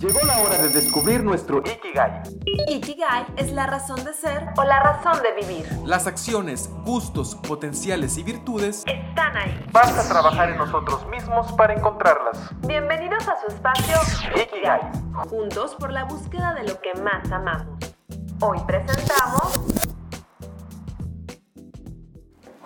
[0.00, 2.22] Llegó la hora de descubrir nuestro Ikigai.
[2.68, 5.66] Ikigai es la razón de ser o la razón de vivir.
[5.84, 9.64] Las acciones, gustos, potenciales y virtudes Están ahí.
[9.70, 12.38] Basta trabajar en nosotros mismos para encontrarlas.
[12.66, 13.96] Bienvenidos a su espacio
[14.34, 14.80] Ikigai.
[15.28, 17.78] Juntos por la búsqueda de lo que más amamos.
[18.40, 19.60] Hoy presentamos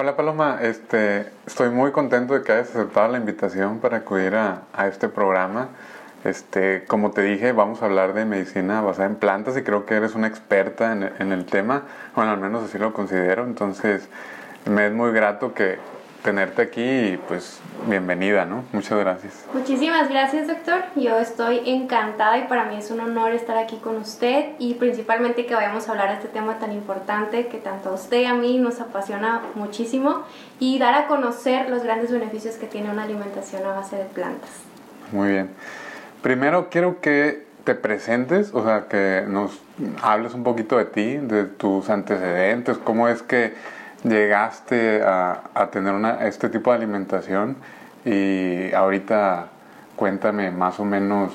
[0.01, 4.63] Hola Paloma, este, estoy muy contento de que hayas aceptado la invitación para acudir a,
[4.73, 5.71] a este programa.
[6.25, 9.95] Este, como te dije, vamos a hablar de medicina basada en plantas y creo que
[9.95, 11.85] eres una experta en, en el tema,
[12.17, 14.09] bueno, al menos así lo considero, entonces
[14.67, 15.79] me es muy grato que
[16.23, 18.65] tenerte aquí y pues bienvenida, ¿no?
[18.73, 19.45] Muchas gracias.
[19.55, 20.83] Muchísimas gracias, doctor.
[20.97, 25.47] Yo estoy encantada y para mí es un honor estar aquí con usted y principalmente
[25.47, 28.35] que vayamos a hablar de este tema tan importante que tanto a usted y a
[28.35, 30.25] mí nos apasiona muchísimo
[30.59, 34.51] y dar a conocer los grandes beneficios que tiene una alimentación a base de plantas.
[35.13, 35.51] Muy bien.
[36.23, 39.59] Primero quiero que te presentes, o sea, que nos
[40.03, 43.55] hables un poquito de ti, de tus antecedentes, cómo es que
[44.05, 47.57] llegaste a, a tener una, este tipo de alimentación
[48.05, 49.49] y ahorita
[49.97, 51.33] cuéntame más o menos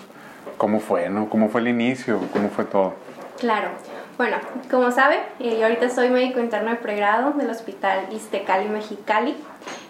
[0.57, 1.29] cómo fue, ¿no?
[1.29, 2.19] ¿Cómo fue el inicio?
[2.31, 2.95] ¿Cómo fue todo?
[3.39, 3.69] Claro.
[4.17, 4.38] Bueno,
[4.69, 9.35] como sabe, eh, yo ahorita soy médico interno de pregrado del Hospital Iztecali Mexicali.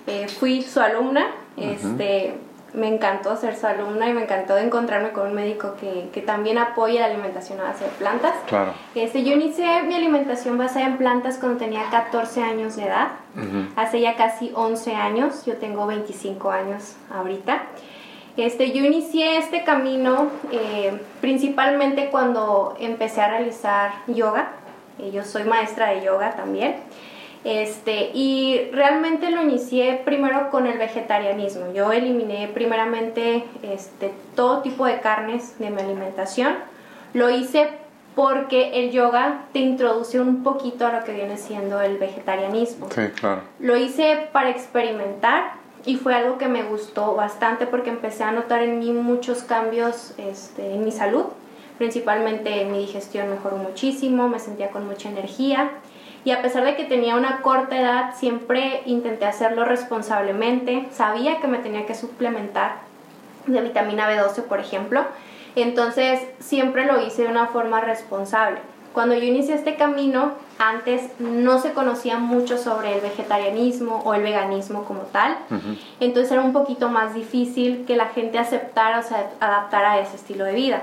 [0.07, 2.37] Eh, fui su alumna, este,
[2.73, 6.57] me encantó ser su alumna y me encantó encontrarme con un médico que, que también
[6.57, 8.33] apoya la alimentación a base de plantas.
[8.47, 8.73] Claro.
[8.95, 13.09] Este, yo inicié mi alimentación basada en plantas cuando tenía 14 años de edad.
[13.75, 17.63] Hace ya casi 11 años, yo tengo 25 años ahorita.
[18.37, 24.49] Este, yo inicié este camino eh, principalmente cuando empecé a realizar yoga.
[24.99, 26.75] Eh, yo soy maestra de yoga también.
[27.43, 31.73] Este, y realmente lo inicié primero con el vegetarianismo.
[31.73, 36.55] Yo eliminé primeramente este, todo tipo de carnes de mi alimentación.
[37.13, 37.69] Lo hice
[38.15, 42.87] porque el yoga te introduce un poquito a lo que viene siendo el vegetarianismo.
[42.91, 43.41] Sí, claro.
[43.59, 45.53] Lo hice para experimentar
[45.85, 50.13] y fue algo que me gustó bastante porque empecé a notar en mí muchos cambios
[50.17, 51.25] este, en mi salud.
[51.77, 55.71] Principalmente mi digestión mejoró muchísimo, me sentía con mucha energía
[56.25, 60.87] y a pesar de que tenía una corta edad, siempre intenté hacerlo responsablemente.
[60.91, 62.75] Sabía que me tenía que suplementar
[63.45, 65.03] de vitamina B12, por ejemplo.
[65.55, 68.59] Entonces siempre lo hice de una forma responsable.
[68.93, 74.21] Cuando yo inicié este camino, antes no se conocía mucho sobre el vegetarianismo o el
[74.21, 75.35] veganismo como tal.
[75.99, 80.15] Entonces era un poquito más difícil que la gente aceptara o se adaptara a ese
[80.15, 80.81] estilo de vida.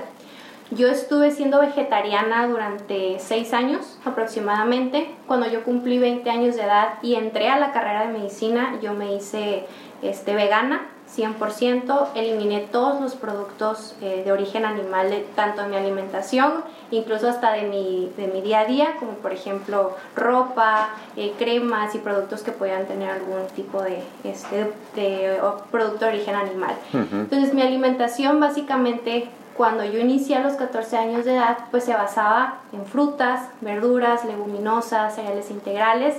[0.71, 5.13] Yo estuve siendo vegetariana durante seis años aproximadamente.
[5.27, 8.93] Cuando yo cumplí 20 años de edad y entré a la carrera de medicina, yo
[8.93, 9.65] me hice
[10.01, 15.75] este, vegana 100%, eliminé todos los productos eh, de origen animal, de, tanto en mi
[15.75, 21.33] alimentación, incluso hasta de mi, de mi día a día, como por ejemplo ropa, eh,
[21.37, 25.39] cremas y productos que puedan tener algún tipo de, este, de, de
[25.69, 26.75] producto de origen animal.
[26.93, 29.27] Entonces mi alimentación básicamente
[29.61, 34.25] cuando yo inicié a los 14 años de edad, pues se basaba en frutas, verduras,
[34.25, 36.15] leguminosas, cereales integrales.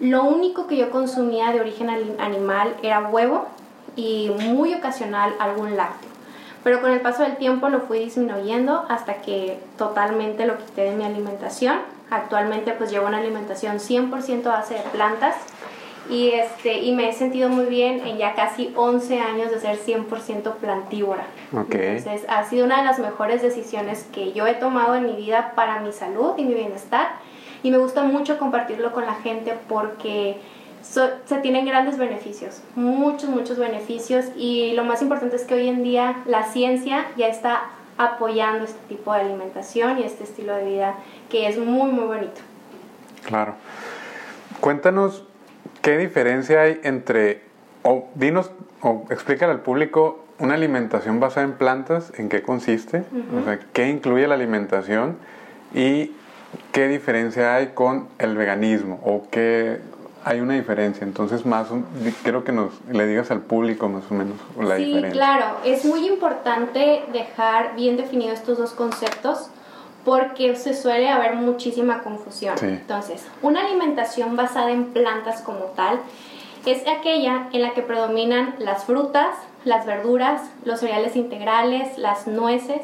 [0.00, 3.44] Lo único que yo consumía de origen animal era huevo
[3.96, 6.08] y muy ocasional algún lácteo.
[6.64, 10.92] Pero con el paso del tiempo lo fui disminuyendo hasta que totalmente lo quité de
[10.92, 11.80] mi alimentación.
[12.08, 15.34] Actualmente pues llevo una alimentación 100% a base de plantas
[16.08, 19.78] y, este, y me he sentido muy bien en ya casi 11 años de ser
[19.78, 21.24] 100% plantívora.
[21.52, 21.98] Okay.
[21.98, 25.52] Entonces ha sido una de las mejores decisiones que yo he tomado en mi vida
[25.54, 27.08] para mi salud y mi bienestar
[27.62, 30.38] y me gusta mucho compartirlo con la gente porque
[30.82, 35.68] so, se tienen grandes beneficios, muchos, muchos beneficios y lo más importante es que hoy
[35.68, 37.62] en día la ciencia ya está
[37.98, 40.94] apoyando este tipo de alimentación y este estilo de vida
[41.28, 42.40] que es muy, muy bonito.
[43.26, 43.54] Claro.
[44.60, 45.24] Cuéntanos
[45.82, 47.42] ¿Qué diferencia hay entre,
[47.82, 48.50] o dinos,
[48.82, 53.04] o explícale al público, una alimentación basada en plantas, en qué consiste?
[53.12, 53.40] Uh -huh.
[53.40, 55.16] O sea, ¿qué incluye la alimentación?
[55.74, 56.12] Y
[56.72, 59.80] qué diferencia hay con el veganismo, o qué
[60.24, 61.04] hay una diferencia.
[61.04, 61.68] Entonces, más
[62.22, 65.10] quiero que nos le digas al público más o menos la sí, diferencia.
[65.12, 65.56] Sí, claro.
[65.64, 69.50] Es muy importante dejar bien definidos estos dos conceptos
[70.04, 72.56] porque se suele haber muchísima confusión.
[72.58, 72.66] Sí.
[72.66, 76.00] Entonces, una alimentación basada en plantas como tal
[76.66, 82.82] es aquella en la que predominan las frutas, las verduras, los cereales integrales, las nueces,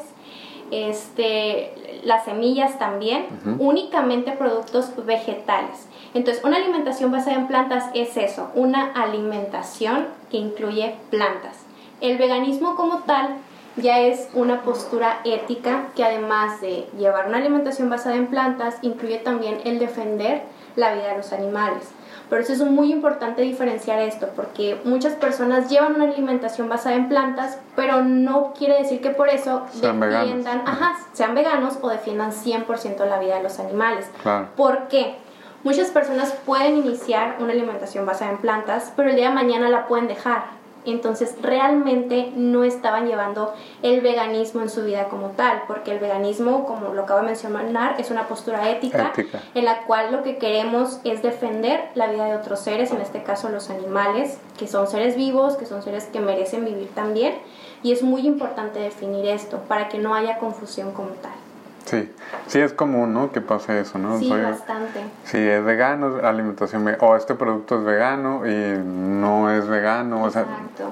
[0.71, 3.55] este, las semillas también, uh -huh.
[3.59, 5.87] únicamente productos vegetales.
[6.13, 11.57] Entonces, una alimentación basada en plantas es eso, una alimentación que incluye plantas.
[12.01, 13.37] El veganismo como tal
[13.77, 19.17] ya es una postura ética que además de llevar una alimentación basada en plantas, incluye
[19.19, 20.43] también el defender
[20.75, 21.89] la vida de los animales.
[22.29, 27.07] Por eso es muy importante diferenciar esto, porque muchas personas llevan una alimentación basada en
[27.07, 32.31] plantas, pero no quiere decir que por eso Sean defiendan, ajá, sean veganos o defiendan
[32.33, 34.09] 100% la vida de los animales.
[34.23, 34.49] Claro.
[34.57, 35.15] ¿Por qué?
[35.63, 39.87] Muchas personas pueden iniciar una alimentación basada en plantas, pero el día de mañana la
[39.87, 40.57] pueden dejar.
[40.91, 46.65] Entonces realmente no estaban llevando el veganismo en su vida como tal, porque el veganismo,
[46.65, 49.41] como lo acabo de mencionar, es una postura ética, Ética.
[49.53, 53.23] en la cual lo que queremos es defender la vida de otros seres, en este
[53.23, 57.35] caso los animales, que son seres vivos, que son seres que merecen vivir también.
[57.83, 61.46] Y es muy importante definir esto para que no haya confusión como tal.
[61.87, 62.11] Sí,
[62.47, 63.31] sí es común, ¿no?
[63.31, 64.19] Que pase eso, ¿no?
[64.19, 64.99] Sí, Soy- bastante.
[65.23, 70.45] si es vegano, alimentación o este producto es vegano y no es vegano, o sea,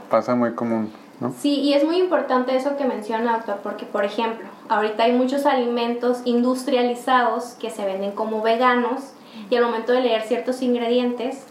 [0.09, 1.33] pasa muy común, ¿no?
[1.37, 5.45] Sí, y es muy importante eso que menciona, doctor, porque, por ejemplo, ahorita hay muchos
[5.45, 9.11] alimentos industrializados que se venden como veganos
[9.49, 11.43] y al momento de leer ciertos ingredientes,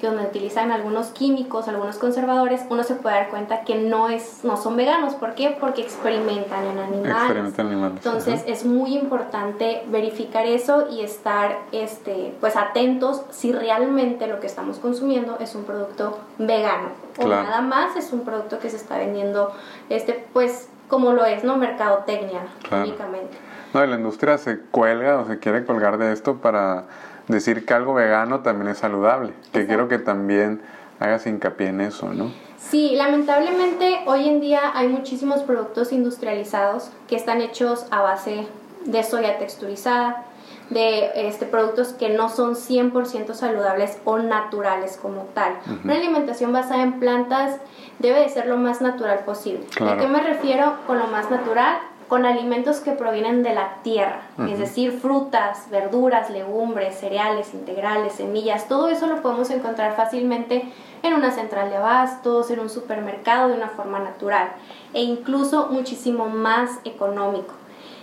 [0.00, 4.40] que donde utilizan algunos químicos, algunos conservadores, uno se puede dar cuenta que no, es,
[4.44, 5.14] no son veganos.
[5.14, 5.56] ¿Por qué?
[5.60, 7.16] Porque experimentan en animales.
[7.16, 8.50] Experimentan animales, Entonces ajá.
[8.50, 14.78] es muy importante verificar eso y estar este, pues atentos si realmente lo que estamos
[14.78, 16.88] consumiendo es un producto vegano
[17.18, 19.52] o nada más es un producto que se está vendiendo
[19.90, 21.56] este pues como lo es, ¿no?
[21.56, 22.84] Mercadotecnia Claro.
[22.84, 23.36] únicamente.
[23.74, 26.86] No, y la industria se cuelga o se quiere colgar de esto para
[27.30, 30.60] decir que algo vegano también es saludable, que quiero que también
[30.98, 32.30] hagas hincapié en eso, ¿no?
[32.58, 38.46] Sí, lamentablemente hoy en día hay muchísimos productos industrializados que están hechos a base
[38.84, 40.24] de soya texturizada,
[40.68, 45.54] de este, productos que no son 100% saludables o naturales como tal.
[45.84, 47.56] Una alimentación basada en plantas
[47.98, 49.66] debe de ser lo más natural posible.
[49.74, 49.92] Claro.
[49.92, 51.78] ¿A qué me refiero con lo más natural?
[52.10, 58.66] Con alimentos que provienen de la tierra, es decir, frutas, verduras, legumbres, cereales, integrales, semillas,
[58.66, 60.64] todo eso lo podemos encontrar fácilmente
[61.04, 64.48] en una central de abastos, en un supermercado de una forma natural
[64.92, 67.54] e incluso muchísimo más económico.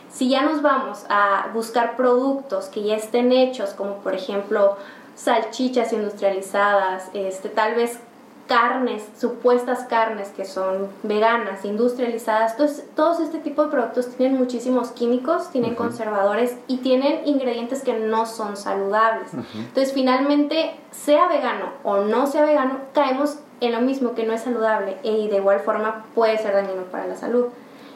[0.10, 4.78] Si ya nos vamos a buscar productos que ya estén hechos, como por ejemplo
[5.16, 8.00] salchichas industrializadas, este, tal vez
[8.48, 14.92] carnes, supuestas carnes que son veganas, industrializadas, entonces, todos este tipo de productos tienen muchísimos
[14.92, 19.32] químicos, tienen conservadores y tienen ingredientes que no son saludables.
[19.34, 24.42] Entonces, finalmente, sea vegano o no sea vegano, caemos en lo mismo que no es
[24.42, 27.48] saludable y de igual forma puede ser dañino para la salud.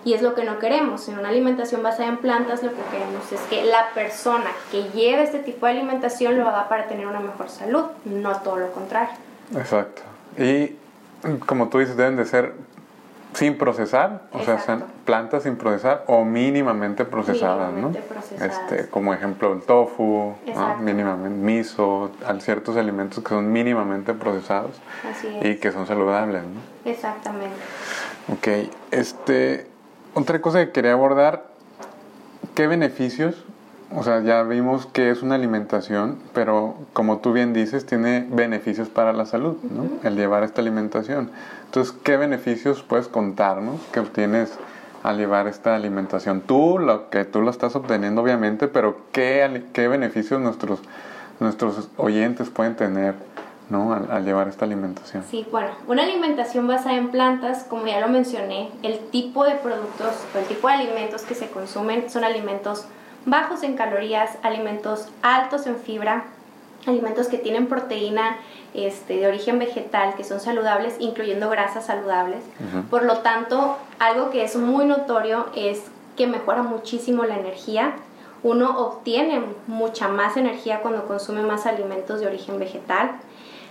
[0.04, 1.08] Y es lo que no queremos.
[1.10, 5.24] En una alimentación basada en plantas, lo que queremos es que la persona que lleve
[5.24, 9.14] este tipo de alimentación lo haga para tener una mejor salud, no todo lo contrario.
[9.56, 10.02] Exacto.
[10.42, 10.76] Y
[11.46, 12.54] como tú dices, deben de ser
[13.34, 14.66] sin procesar, o sea, Exacto.
[14.66, 18.06] sean plantas sin procesar o mínimamente procesadas, Mínimamente ¿no?
[18.06, 18.60] procesadas.
[18.70, 20.78] Este, como ejemplo el tofu, ¿no?
[20.78, 24.82] Mínimamente miso, ciertos alimentos que son mínimamente procesados
[25.42, 26.92] y que son saludables, ¿no?
[26.92, 27.56] Exactamente.
[28.34, 29.68] Ok, este,
[30.14, 31.46] otra cosa que quería abordar,
[32.54, 33.46] ¿qué beneficios?
[33.94, 38.88] O sea, ya vimos que es una alimentación, pero como tú bien dices, tiene beneficios
[38.88, 39.90] para la salud, ¿no?
[40.08, 41.30] El llevar esta alimentación.
[41.66, 44.58] Entonces, ¿qué beneficios puedes contarnos que obtienes
[45.04, 46.42] al llevar esta alimentación?
[46.42, 50.80] Tú, lo que tú lo estás obteniendo, obviamente, pero ¿qué, qué beneficios nuestros,
[51.42, 53.16] nuestros oyentes pueden tener,
[53.70, 53.94] ¿no?
[53.94, 55.26] Al, al llevar esta alimentación.
[55.30, 60.16] Sí, bueno, una alimentación basada en plantas, como ya lo mencioné, el tipo de productos
[60.34, 62.86] o el tipo de alimentos que se consumen son alimentos
[63.26, 66.26] bajos en calorías, alimentos altos en fibra,
[66.88, 68.38] alimentos que tienen proteína
[68.74, 72.40] este, de origen vegetal, que son saludables, incluyendo grasas saludables.
[72.90, 75.84] Por lo tanto, algo que es muy notorio es
[76.16, 77.94] que mejora muchísimo la energía.
[78.44, 83.12] Uno obtiene mucha más energía cuando consume más alimentos de origen vegetal.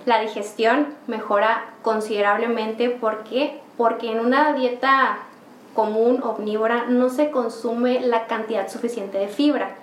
[0.06, 2.90] La digestión mejora considerablemente.
[2.90, 3.60] ¿Por qué?
[3.76, 5.18] Porque en una dieta
[5.80, 9.76] común, omnívora, no se consume la cantidad suficiente de fibra.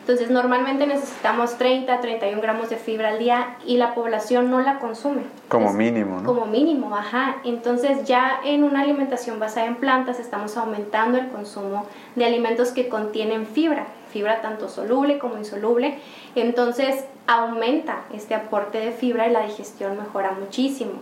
[0.00, 4.60] Entonces, normalmente necesitamos 30 a 31 gramos de fibra al día y la población no
[4.60, 5.22] la consume.
[5.48, 6.26] Como mínimo, ¿no?
[6.26, 7.36] Como mínimo, ajá.
[7.44, 12.90] Entonces, ya en una alimentación basada en plantas estamos aumentando el consumo de alimentos que
[12.90, 15.98] contienen fibra, fibra tanto soluble como insoluble.
[16.34, 20.92] Entonces, aumenta este aporte de fibra y la digestión mejora muchísimo.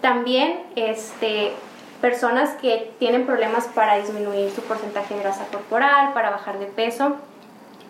[0.00, 1.52] También, este,
[2.00, 7.16] personas que tienen problemas para disminuir su porcentaje de grasa corporal, para bajar de peso,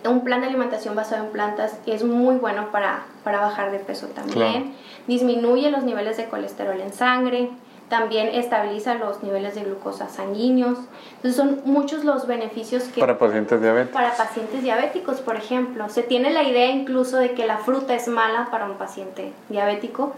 [0.07, 4.07] un plan de alimentación basado en plantas es muy bueno para, para bajar de peso
[4.09, 4.63] también.
[4.63, 4.67] Claro.
[5.07, 7.51] Disminuye los niveles de colesterol en sangre,
[7.89, 10.79] también estabiliza los niveles de glucosa sanguíneos.
[11.17, 13.01] Entonces son muchos los beneficios que...
[13.01, 13.95] Para pacientes diabéticos.
[13.95, 15.89] Para pacientes diabéticos, por ejemplo.
[15.89, 20.15] Se tiene la idea incluso de que la fruta es mala para un paciente diabético,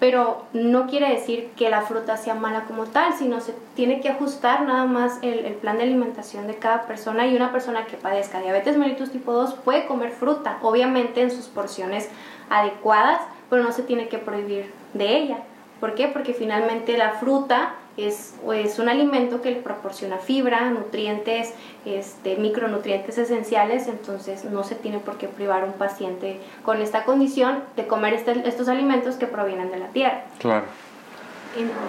[0.00, 4.08] pero no quiere decir que la fruta sea mala como tal, sino se tiene que
[4.08, 7.96] ajustar nada más el, el plan de alimentación de cada persona y una persona que
[7.96, 12.08] padezca diabetes mellitus tipo 2 puede comer fruta, obviamente en sus porciones
[12.50, 15.38] adecuadas, pero no se tiene que prohibir de ella.
[15.80, 16.08] ¿Por qué?
[16.08, 21.52] Porque finalmente la fruta es, es un alimento que le proporciona fibra, nutrientes,
[21.84, 27.04] este, micronutrientes esenciales, entonces no se tiene por qué privar a un paciente con esta
[27.04, 30.24] condición de comer este- estos alimentos que provienen de la tierra.
[30.38, 30.64] Claro.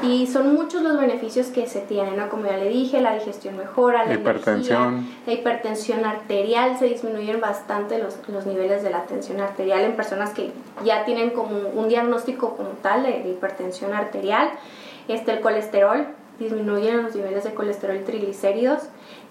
[0.03, 2.29] Y son muchos los beneficios que se tienen, ¿no?
[2.29, 4.93] Como ya le dije, la digestión mejora, la Hipertensión.
[4.93, 9.95] energía, la hipertensión arterial, se disminuyen bastante los, los niveles de la tensión arterial en
[9.95, 10.51] personas que
[10.83, 14.51] ya tienen como un diagnóstico como tal de, de hipertensión arterial.
[15.07, 16.07] Este, el colesterol,
[16.39, 18.83] disminuyen los niveles de colesterol y triglicéridos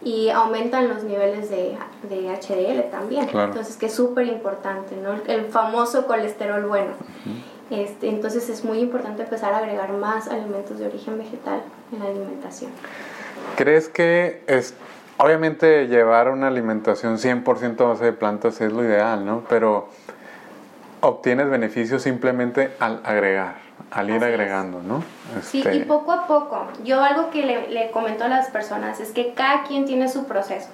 [0.02, 1.76] y aumentan los niveles de,
[2.08, 3.26] de HDL también.
[3.26, 3.48] Claro.
[3.48, 5.14] Entonces, que es súper importante, ¿no?
[5.26, 6.92] El, famoso colesterol bueno.
[7.70, 11.62] Este, entonces es muy importante empezar a agregar más alimentos de origen vegetal
[11.92, 12.70] en la alimentación.
[13.56, 14.74] ¿Crees que es,
[15.16, 19.44] obviamente llevar una alimentación 100% a base de plantas es lo ideal, ¿no?
[19.48, 19.88] Pero
[21.00, 23.56] obtienes beneficios simplemente al agregar,
[23.90, 24.30] al ir Así es.
[24.30, 25.02] agregando, ¿no?
[25.42, 26.66] Sí, Este, y poco a poco.
[26.84, 30.24] Yo algo que le, le comento a las personas es que cada quien tiene su
[30.24, 30.68] proceso.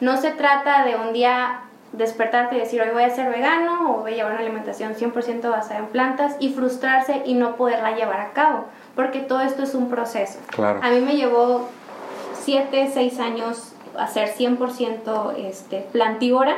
[0.00, 1.60] No se trata de un día
[1.92, 5.50] despertarte y decir hoy voy a ser vegano o voy a llevar una alimentación 100%
[5.50, 8.64] basada en plantas y frustrarse y no poderla llevar a cabo,
[8.96, 10.38] porque todo esto es un proceso.
[10.48, 10.80] Claro.
[10.82, 11.68] A mí me llevó
[12.40, 16.56] 7, 6 años a ser 100% este, plantívora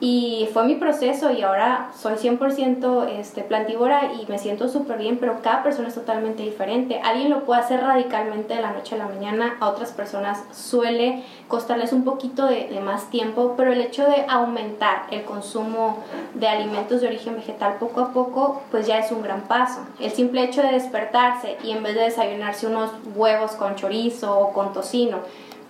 [0.00, 5.18] y fue mi proceso y ahora soy 100% este, plantívora y me siento súper bien,
[5.18, 7.00] pero cada persona es totalmente diferente.
[7.04, 11.22] Alguien lo puede hacer radicalmente de la noche a la mañana, a otras personas suele
[11.48, 15.98] costarles un poquito de, de más tiempo, pero el hecho de aumentar el consumo
[16.32, 19.80] de alimentos de origen vegetal poco a poco, pues ya es un gran paso.
[19.98, 24.52] El simple hecho de despertarse y en vez de desayunarse unos huevos con chorizo o
[24.54, 25.18] con tocino,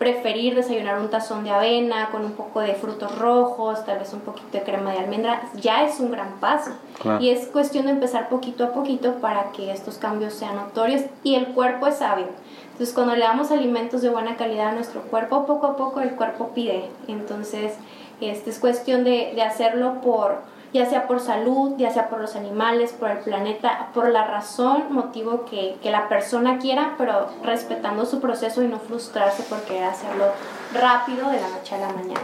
[0.01, 4.21] preferir desayunar un tazón de avena con un poco de frutos rojos, tal vez un
[4.21, 6.71] poquito de crema de almendra, ya es un gran paso.
[7.03, 7.23] Claro.
[7.23, 11.35] Y es cuestión de empezar poquito a poquito para que estos cambios sean notorios y
[11.35, 12.29] el cuerpo es sabio.
[12.73, 16.13] Entonces, cuando le damos alimentos de buena calidad a nuestro cuerpo, poco a poco el
[16.13, 16.89] cuerpo pide.
[17.07, 17.75] Entonces,
[18.23, 20.39] este es cuestión de, de hacerlo por,
[20.73, 24.85] ya sea por salud, ya sea por los animales, por el planeta, por la razón,
[24.91, 29.85] motivo que, que la persona quiera, pero respetando su proceso y no frustrarse por querer
[29.85, 30.27] hacerlo
[30.73, 32.21] rápido de la noche a la mañana.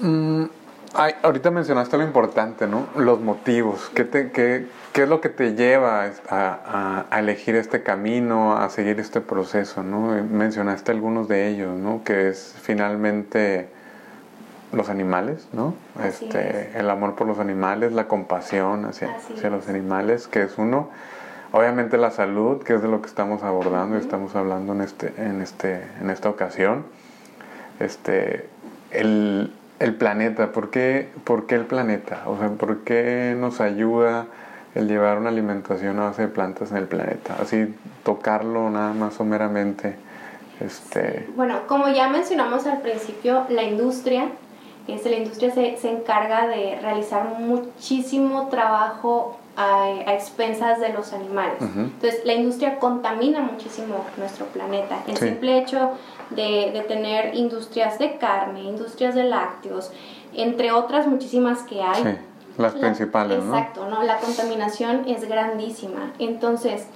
[0.00, 0.44] Mm,
[0.94, 2.86] ay, ahorita mencionaste lo importante, ¿no?
[2.96, 3.90] Los motivos.
[3.94, 8.56] ¿Qué, te, qué, qué es lo que te lleva a, a- a elegir este camino,
[8.56, 10.16] a seguir este proceso, ¿no?
[10.16, 12.02] Eh, Mencionaste algunos de ellos, ¿no?
[12.04, 13.68] Que es finalmente
[14.72, 15.74] los animales, ¿no?
[15.98, 20.58] Así Este, el amor por los animales, la compasión hacia, hacia los animales, que es
[20.58, 20.90] uno.
[21.52, 25.14] Obviamente la salud, que es de lo que estamos abordando y estamos hablando en, este,
[25.16, 26.84] en, este, en esta ocasión.
[27.80, 28.48] Este,
[28.90, 32.22] el, el planeta, ¿por qué, ¿por qué el planeta?
[32.26, 34.26] O sea, ¿por qué nos ayuda
[34.74, 37.36] el llevar una alimentación a base de plantas en el planeta?
[37.40, 39.96] Así tocarlo nada más someramente.
[40.60, 44.28] Este, Bueno, como ya mencionamos al principio, la industria,
[44.88, 51.12] este, la industria se, se encarga de realizar muchísimo trabajo a, a expensas de los
[51.12, 51.56] animales.
[51.60, 55.02] Entonces, la industria contamina muchísimo nuestro planeta.
[55.06, 55.26] El Sí.
[55.28, 55.90] simple hecho
[56.30, 59.90] de, de tener industrias de carne, industrias de lácteos,
[60.34, 62.02] entre otras muchísimas que hay.
[62.02, 62.08] sí,
[62.56, 63.56] las La- principales, ¿no?
[63.56, 64.02] Exacto, ¿no?
[64.02, 66.12] La contaminación es grandísima.
[66.18, 66.86] Entonces,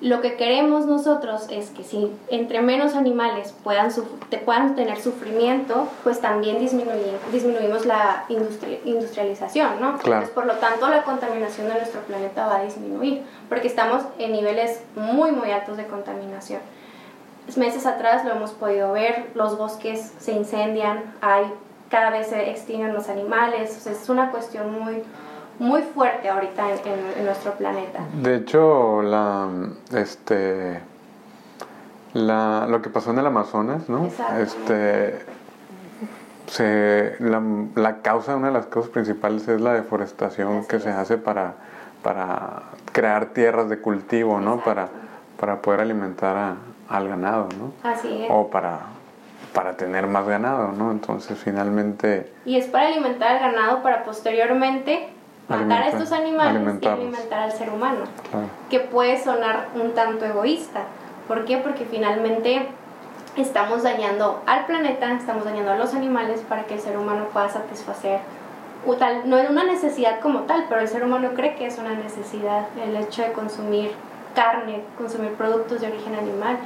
[0.00, 4.98] lo que queremos nosotros es que si entre menos animales puedan, suf- te puedan tener
[5.00, 9.98] sufrimiento, pues también disminuimos la industri- industrialización, ¿no?
[9.98, 10.26] Claro.
[10.34, 14.80] Por lo tanto, la contaminación de nuestro planeta va a disminuir, porque estamos en niveles
[14.96, 16.60] muy, muy altos de contaminación.
[17.56, 21.44] Meses atrás lo hemos podido ver, los bosques se incendian, hay
[21.90, 25.02] cada vez se extinguen los animales, o sea, es una cuestión muy,
[25.60, 28.00] muy fuerte ahorita en, en- en nuestro planeta.
[28.20, 29.46] De hecho, la,
[29.94, 30.80] este,
[32.14, 34.06] la, lo que pasó en el Amazonas, ¿no?
[34.06, 34.42] Exacto.
[34.42, 35.18] Este,
[36.46, 37.40] se, la,
[37.76, 41.54] la causa, una de las causas principales es la deforestación Así que se hace para,
[42.02, 42.62] para
[42.92, 44.60] crear tierras de cultivo, ¿no?
[44.64, 44.88] Para,
[45.38, 46.56] para poder alimentar a-
[46.88, 47.88] al ganado, ¿no?
[47.88, 48.28] Así es.
[48.30, 48.80] O para,
[49.54, 50.90] para tener más ganado, ¿no?
[50.90, 55.08] Entonces, finalmente, Y es para alimentar al ganado para posteriormente
[55.50, 58.04] matar a estos animales y alimentar al ser humano.
[58.30, 60.82] claro, que puede sonar un tanto egoísta,
[61.28, 61.58] ¿Por qué?
[61.58, 62.66] Porque finalmente
[63.36, 67.48] estamos dañando al planeta, estamos dañando a los animales para que el ser humano pueda
[67.48, 68.18] satisfacer
[68.98, 71.94] tal, no es una necesidad como tal, pero el ser humano cree que es una
[71.94, 73.92] necesidad el hecho de consumir
[74.34, 76.56] carne, consumir productos de origen animal.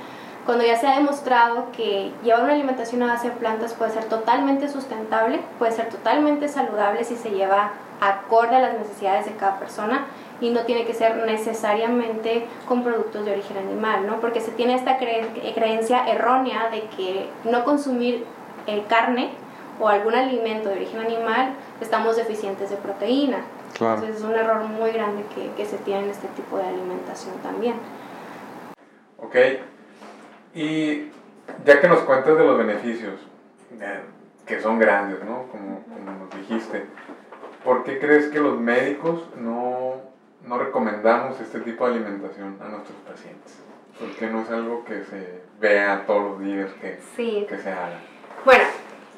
[0.46, 4.04] Cuando ya se ha demostrado que llevar una alimentación a base de plantas puede ser
[4.04, 7.72] totalmente sustentable, puede ser totalmente saludable si se lleva
[8.08, 10.06] acorde a las necesidades de cada persona
[10.40, 14.20] y no tiene que ser necesariamente con productos de origen animal, ¿no?
[14.20, 18.24] Porque se tiene esta creencia errónea de que no consumir
[18.66, 19.30] eh, carne
[19.80, 23.38] o algún alimento de origen animal estamos deficientes de proteína.
[23.72, 27.34] Entonces es un error muy grande que, que se tiene en este tipo de alimentación
[27.42, 27.74] también.
[29.18, 29.36] Ok,
[30.54, 31.10] y
[31.64, 33.14] ya que nos cuentas de los beneficios,
[34.46, 35.46] que son grandes, ¿no?
[35.50, 36.86] Como, como, nos dijiste,
[37.64, 39.94] ¿por qué crees que los médicos no,
[40.46, 43.60] no, recomendamos este tipo de alimentación a nuestros pacientes?
[43.98, 46.98] ¿Por qué no es algo que se vea todos los días que,
[47.46, 48.00] que se haga?
[48.44, 48.64] Bueno,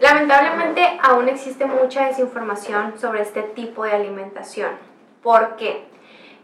[0.00, 4.70] lamentablemente aún existe mucha desinformación sobre este tipo de alimentación.
[5.22, 5.84] ¿Por qué?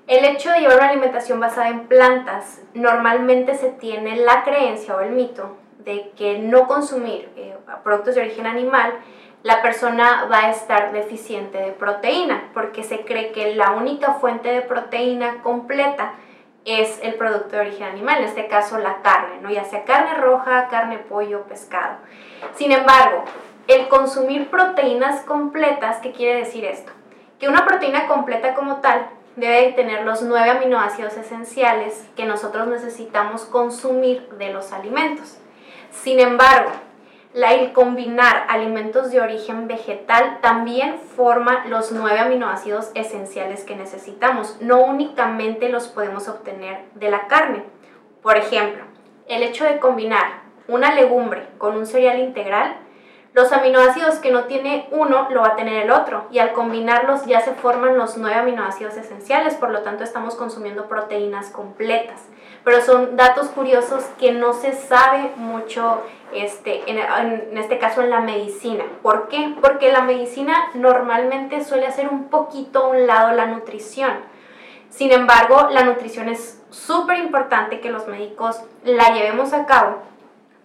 [0.09, 5.01] El hecho de llevar una alimentación basada en plantas, normalmente se tiene la creencia o
[5.01, 8.95] el mito de que no consumir eh, productos de origen animal,
[9.43, 14.49] la persona va a estar deficiente de proteína, porque se cree que la única fuente
[14.51, 16.15] de proteína completa
[16.65, 19.51] es el producto de origen animal, en este caso la carne, ¿no?
[19.51, 21.97] ya sea carne roja, carne, pollo, pescado.
[22.55, 23.25] Sin embargo,
[23.67, 26.93] el consumir proteínas completas, ¿qué quiere decir esto?
[27.41, 33.43] Que una proteína completa como tal debe tener los nueve aminoácidos esenciales que nosotros necesitamos
[33.45, 35.39] consumir de los alimentos.
[35.91, 36.71] Sin embargo,
[37.35, 44.59] la, el combinar alimentos de origen vegetal también forma los nueve aminoácidos esenciales que necesitamos.
[44.61, 47.65] No únicamente los podemos obtener de la carne.
[48.23, 48.85] Por ejemplo,
[49.29, 52.77] el hecho de combinar una legumbre con un cereal integral
[53.35, 57.25] los aminoácidos que no tiene uno lo va a tener el otro y al combinarlos
[57.25, 62.21] ya se forman los nueve aminoácidos esenciales, por lo tanto estamos consumiendo proteínas completas.
[62.63, 66.03] Pero son datos curiosos que no se sabe mucho
[66.35, 68.85] este, en, este caso en la medicina.
[69.03, 69.55] ¿Por qué?
[69.61, 74.13] Porque la medicina normalmente suele hacer un poquito a un lado la nutrición.
[74.89, 80.03] Sin embargo, la nutrición es súper importante que los médicos la llevemos a cabo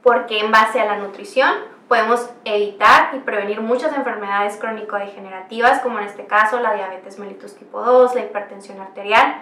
[0.04, 1.54] porque en base a la nutrición
[1.88, 7.82] podemos evitar y prevenir muchas enfermedades crónico-degenerativas, como en este caso la diabetes mellitus tipo
[7.82, 9.42] 2, la hipertensión arterial,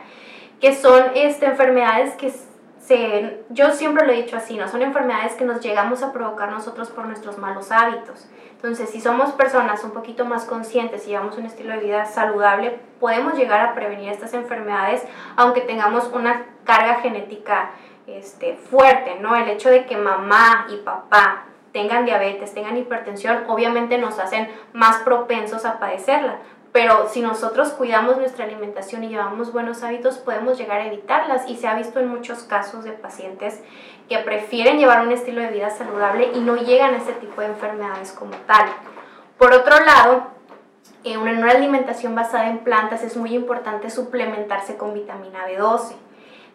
[0.61, 2.31] que son este, enfermedades que
[2.85, 6.51] se, yo siempre lo he dicho así, no son enfermedades que nos llegamos a provocar
[6.51, 8.27] nosotros por nuestros malos hábitos.
[8.51, 12.79] Entonces, si somos personas un poquito más conscientes y llevamos un estilo de vida saludable,
[12.99, 15.03] podemos llegar a prevenir estas enfermedades,
[15.35, 17.71] aunque tengamos una carga genética
[18.05, 19.35] este, fuerte, ¿no?
[19.35, 24.97] El hecho de que mamá y papá tengan diabetes, tengan hipertensión, obviamente nos hacen más
[24.97, 26.37] propensos a padecerla.
[26.75, 31.49] Pero si nosotros cuidamos nuestra alimentación y llevamos buenos hábitos, podemos llegar a evitarlas.
[31.49, 33.61] Y se ha visto en muchos casos de pacientes
[34.09, 37.47] que prefieren llevar un estilo de vida saludable y no llegan a este tipo de
[37.47, 38.67] enfermedades como tal.
[39.37, 40.27] Por otro lado,
[41.05, 45.93] en una alimentación basada en plantas es muy importante suplementarse con vitamina B12.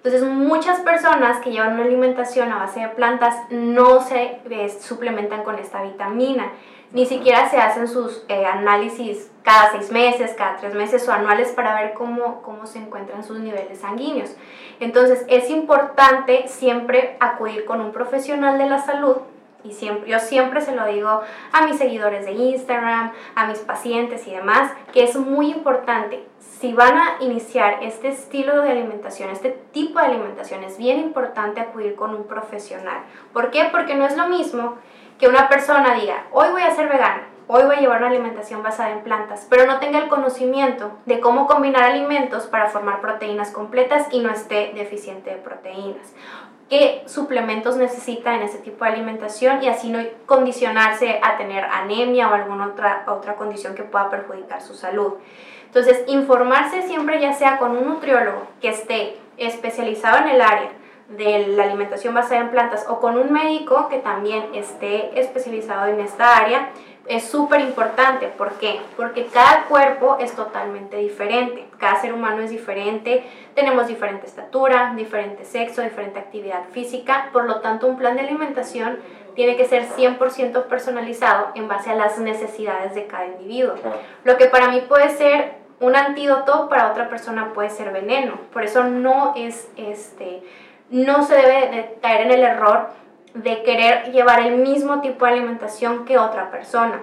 [0.03, 5.45] Entonces muchas personas que llevan una alimentación a base de plantas no se eh, suplementan
[5.45, 6.53] con esta vitamina,
[6.93, 11.53] ni siquiera se hacen sus eh, análisis cada seis meses, cada tres meses o anuales
[11.53, 14.35] para ver cómo, cómo se encuentran sus niveles sanguíneos.
[14.81, 19.17] Entonces es importante siempre acudir con un profesional de la salud
[19.63, 21.21] y siempre, yo siempre se lo digo
[21.53, 26.25] a mis seguidores de Instagram, a mis pacientes y demás, que es muy importante.
[26.61, 31.59] Si van a iniciar este estilo de alimentación, este tipo de alimentación, es bien importante
[31.59, 32.99] acudir con un profesional.
[33.33, 33.71] ¿Por qué?
[33.73, 34.77] Porque no es lo mismo
[35.19, 38.63] que una persona diga, hoy voy a ser vegana, hoy voy a llevar una alimentación
[38.63, 43.53] basada en plantas, pero no tenga el conocimiento de cómo combinar alimentos para formar proteínas
[43.53, 46.15] completas y no esté deficiente de proteínas
[46.71, 52.31] qué suplementos necesita en ese tipo de alimentación y así no condicionarse a tener anemia
[52.31, 55.15] o alguna otra, otra condición que pueda perjudicar su salud.
[55.71, 60.71] Entonces, informarse siempre ya sea con un nutriólogo que esté especializado en el área
[61.11, 66.01] de la alimentación basada en plantas o con un médico que también esté especializado en
[66.01, 66.71] esta área
[67.07, 68.29] es súper importante.
[68.29, 68.81] ¿Por qué?
[68.97, 71.67] Porque cada cuerpo es totalmente diferente.
[71.79, 73.25] Cada ser humano es diferente.
[73.55, 77.31] Tenemos diferente estatura, diferente sexo, diferente actividad física.
[77.33, 78.99] Por lo tanto, un plan de alimentación
[79.35, 83.75] tiene que ser 100% personalizado en base a las necesidades de cada individuo.
[84.25, 88.39] Lo que para mí puede ser un antídoto, para otra persona puede ser veneno.
[88.53, 90.43] Por eso no es este
[90.91, 92.89] no se debe de caer en el error
[93.35, 97.03] de querer llevar el mismo tipo de alimentación que otra persona.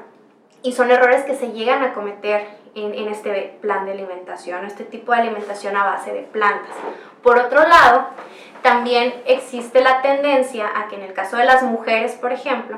[0.62, 5.14] Y son errores que se llegan a cometer en, este plan de alimentación, este tipo
[5.14, 6.76] de alimentación a base de plantas.
[7.24, 8.08] Por otro lado,
[8.62, 12.78] también existe la tendencia a que en el caso de las mujeres, por ejemplo,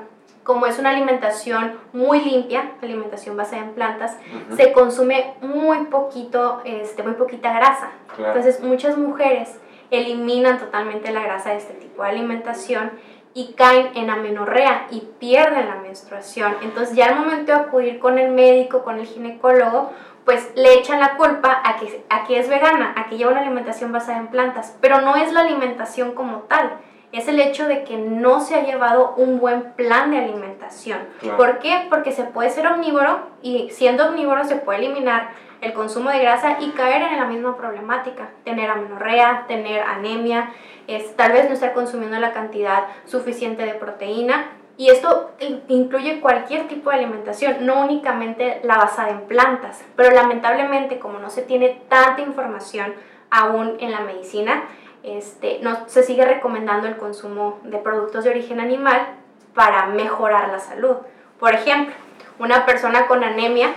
[0.49, 4.17] como es una alimentación muy limpia, alimentación basada en plantas,
[4.57, 7.91] se consume muy poquito, este, muy poquita grasa.
[8.17, 9.59] Entonces muchas mujeres
[9.91, 12.89] eliminan totalmente la grasa de este tipo de alimentación
[13.35, 16.55] y caen en amenorrea y pierden la menstruación.
[16.63, 19.91] Entonces ya al momento de acudir con el médico, con el ginecólogo,
[20.25, 23.41] pues le echan la culpa a que, a que es vegana, a que lleva una
[23.41, 26.79] alimentación basada en plantas, pero no es la alimentación como tal
[27.11, 30.99] es el hecho de que no se ha llevado un buen plan de alimentación.
[31.37, 31.87] ¿Por qué?
[31.89, 35.29] Porque se puede ser omnívoro y siendo omnívoro se puede eliminar
[35.61, 40.51] el consumo de grasa y caer en la misma problemática, tener amenorrea, tener anemia,
[40.87, 45.31] es, tal vez no estar consumiendo la cantidad suficiente de proteína y esto
[45.67, 51.29] incluye cualquier tipo de alimentación, no únicamente la basada en plantas, pero lamentablemente como no
[51.29, 52.93] se tiene tanta información
[53.29, 54.63] aún en la medicina,
[55.03, 59.07] este, no, se sigue recomendando el consumo de productos de origen animal
[59.53, 60.97] para mejorar la salud.
[61.39, 61.93] Por ejemplo,
[62.37, 63.69] una persona con anemia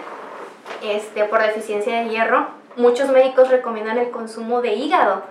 [0.83, 5.23] este, por deficiencia de hierro, muchos médicos recomiendan el consumo de hígado.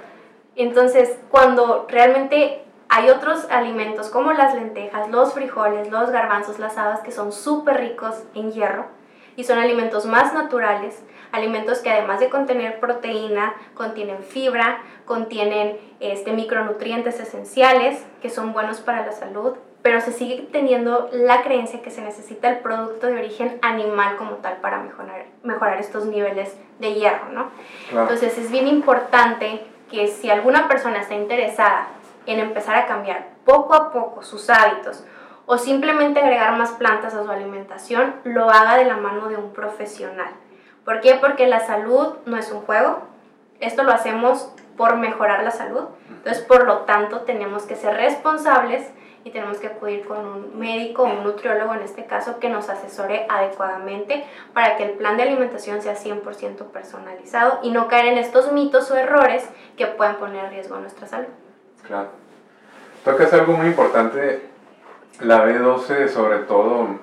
[0.55, 6.99] Entonces, cuando realmente hay otros alimentos como las lentejas, los frijoles, los garbanzos, las habas,
[7.01, 8.85] que son súper ricos en hierro
[9.35, 16.31] y son alimentos más naturales, alimentos que además de contener proteína, contienen fibra, contienen este,
[16.31, 21.89] micronutrientes esenciales que son buenos para la salud, pero se sigue teniendo la creencia que
[21.89, 26.93] se necesita el producto de origen animal como tal para mejorar, mejorar estos niveles de
[26.93, 27.49] hierro, ¿no?
[27.89, 31.87] Entonces es bien importante que si alguna persona está interesada
[32.25, 35.03] en empezar a cambiar poco a poco sus hábitos
[35.45, 39.53] o simplemente agregar más plantas a su alimentación, lo haga de la mano de un
[39.53, 40.31] profesional.
[40.85, 41.15] ¿Por qué?
[41.15, 43.03] Porque la salud no es un juego.
[43.59, 45.83] Esto lo hacemos por mejorar la salud.
[46.09, 48.89] Entonces, por lo tanto, tenemos que ser responsables
[49.23, 52.69] y tenemos que acudir con un médico o un nutriólogo en este caso que nos
[52.69, 58.17] asesore adecuadamente para que el plan de alimentación sea 100% personalizado y no caer en
[58.17, 61.27] estos mitos o errores que pueden poner en riesgo nuestra salud.
[61.85, 62.09] Claro.
[63.03, 64.50] Tocas algo muy importante,
[65.21, 66.99] la B12 sobre todo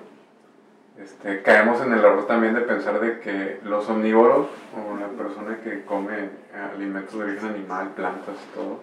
[1.03, 5.59] este, caemos en el error también de pensar de que los omnívoros o la persona
[5.63, 6.31] que come
[6.75, 8.81] alimentos de origen animal, plantas y todo,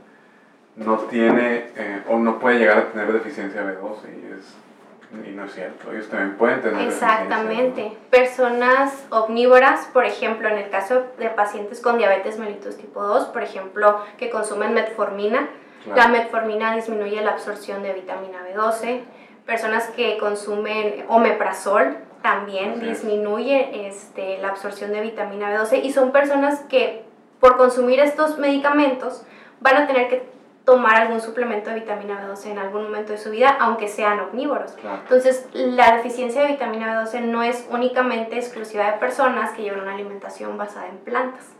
[0.77, 5.45] no tiene eh, o no puede llegar a tener deficiencia B12 y, es, y no
[5.45, 7.97] es cierto, ellos también pueden tener Exactamente.
[8.09, 13.43] Personas omnívoras, por ejemplo, en el caso de pacientes con diabetes mellitus tipo 2, por
[13.43, 15.49] ejemplo, que consumen metformina,
[15.93, 19.01] la metformina disminuye la absorción de vitamina B12
[19.45, 26.61] personas que consumen omeprazol también disminuye este, la absorción de vitamina B12 y son personas
[26.61, 27.03] que
[27.39, 29.23] por consumir estos medicamentos
[29.59, 33.29] van a tener que tomar algún suplemento de vitamina B12 en algún momento de su
[33.29, 34.75] vida, aunque sean omnívoros.
[35.03, 39.93] Entonces, la deficiencia de vitamina B12 no es únicamente exclusiva de personas que llevan una
[39.93, 41.51] alimentación basada en plantas.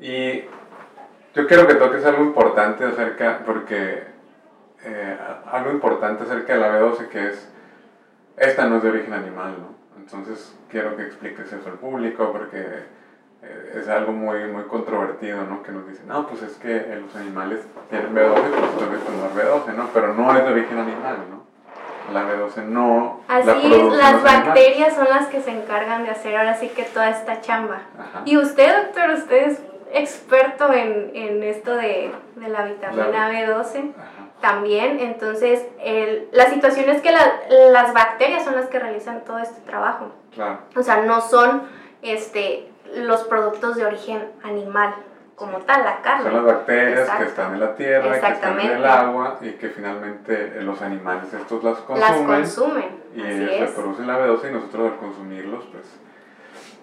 [0.00, 0.44] Y
[1.34, 4.04] yo quiero que toques algo importante acerca, porque
[4.84, 5.18] eh,
[5.50, 7.48] algo importante acerca de la B12 que es,
[8.36, 9.80] esta no es de origen animal, ¿no?
[9.98, 12.84] Entonces quiero que expliques eso al público porque
[13.42, 15.62] eh, es algo muy, muy controvertido, ¿no?
[15.62, 19.74] Que nos dicen, no, pues es que los animales tienen B12, pues debes tomar B12,
[19.74, 19.88] ¿no?
[19.92, 21.40] Pero no es de origen animal, ¿no?
[22.14, 23.20] La B12 no.
[23.28, 27.10] Así es, las bacterias son las que se encargan de hacer ahora sí que toda
[27.10, 27.82] esta chamba.
[28.24, 29.62] Y usted, doctor, usted es
[29.92, 33.92] experto en, en esto de, de la vitamina B12.
[33.96, 35.00] Ajá también.
[35.00, 40.12] Entonces, el, la situación es que las bacterias son las que realizan todo este trabajo.
[40.76, 41.62] O sea, no son
[42.02, 44.94] este, los productos de origen animal
[45.40, 46.24] como tal, la carne.
[46.24, 49.70] Son las bacterias que están en la tierra, que están en el agua y que
[49.70, 52.00] finalmente eh, los animales estos las consumen.
[52.00, 53.00] Las consumen.
[53.14, 55.84] Y ellos reproducen la B12 y nosotros al consumirlos, pues...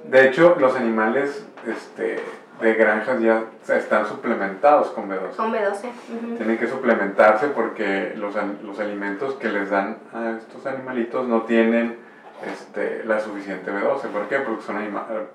[0.03, 2.23] De hecho, los animales, este
[2.61, 5.35] de granjas ya están suplementados con B12.
[5.35, 6.37] Con B12.
[6.37, 11.97] Tienen que suplementarse porque los, los, alimentos que les dan a estos animalitos no tienen
[12.45, 14.01] este, la suficiente B12.
[14.07, 14.39] ¿Por qué?
[14.39, 14.77] Porque son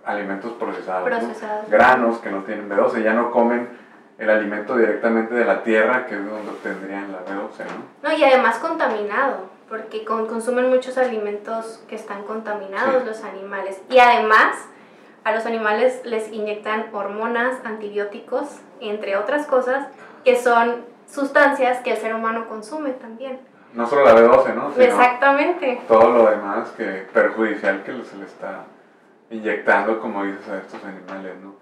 [0.05, 1.09] alimentos procesados.
[1.09, 1.71] procesados.
[1.71, 3.69] Granos que no tienen B12, ya no comen
[4.19, 8.09] el alimento directamente de la tierra, que es donde obtendrían la B12, ¿no?
[8.09, 13.81] No, y además contaminado, porque consumen muchos alimentos que están contaminados los animales.
[13.89, 14.57] Y además
[15.25, 19.87] a los animales les inyectan hormonas, antibióticos, entre otras cosas,
[20.25, 23.41] que son sustancias que el ser humano consume también.
[23.75, 24.71] No solo la B12, ¿no?
[24.73, 25.81] Sino Exactamente.
[25.89, 28.65] Todo lo demás que perjudicial que se le está
[29.31, 31.55] inyectando, como dices, a estos animales, ¿no?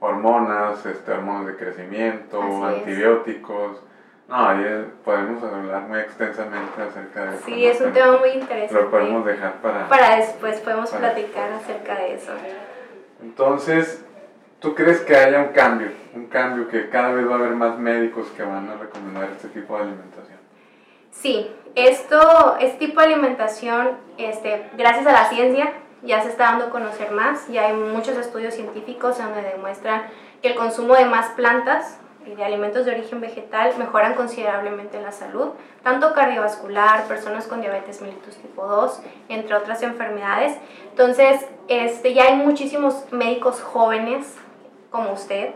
[0.00, 2.78] Hormonas, este, hormonas de crecimiento, Así es.
[2.78, 3.80] antibióticos.
[4.28, 7.44] No, ahí eh, podemos hablar muy extensamente acerca de eso.
[7.44, 8.84] Sí, es un tema muy Lo interesante.
[8.86, 9.88] podemos dejar para...
[9.88, 12.32] Para después podemos para- platicar acerca de eso.
[13.22, 14.04] Entonces,
[14.60, 15.92] ¿tú crees que haya un cambio?
[16.14, 19.48] Un cambio que cada vez va a haber más médicos que van a recomendar este
[19.48, 20.38] tipo de alimentación.
[21.10, 26.66] Sí, esto, este tipo de alimentación, este, gracias a la ciencia, ya se está dando
[26.66, 27.48] a conocer más.
[27.48, 30.02] Ya hay muchos estudios científicos donde demuestran
[30.42, 35.48] que el consumo de más plantas de alimentos de origen vegetal mejoran considerablemente la salud,
[35.82, 40.56] tanto cardiovascular, personas con diabetes mellitus tipo 2, entre otras enfermedades.
[40.90, 44.36] Entonces, este, ya hay muchísimos médicos jóvenes
[44.90, 45.50] como usted,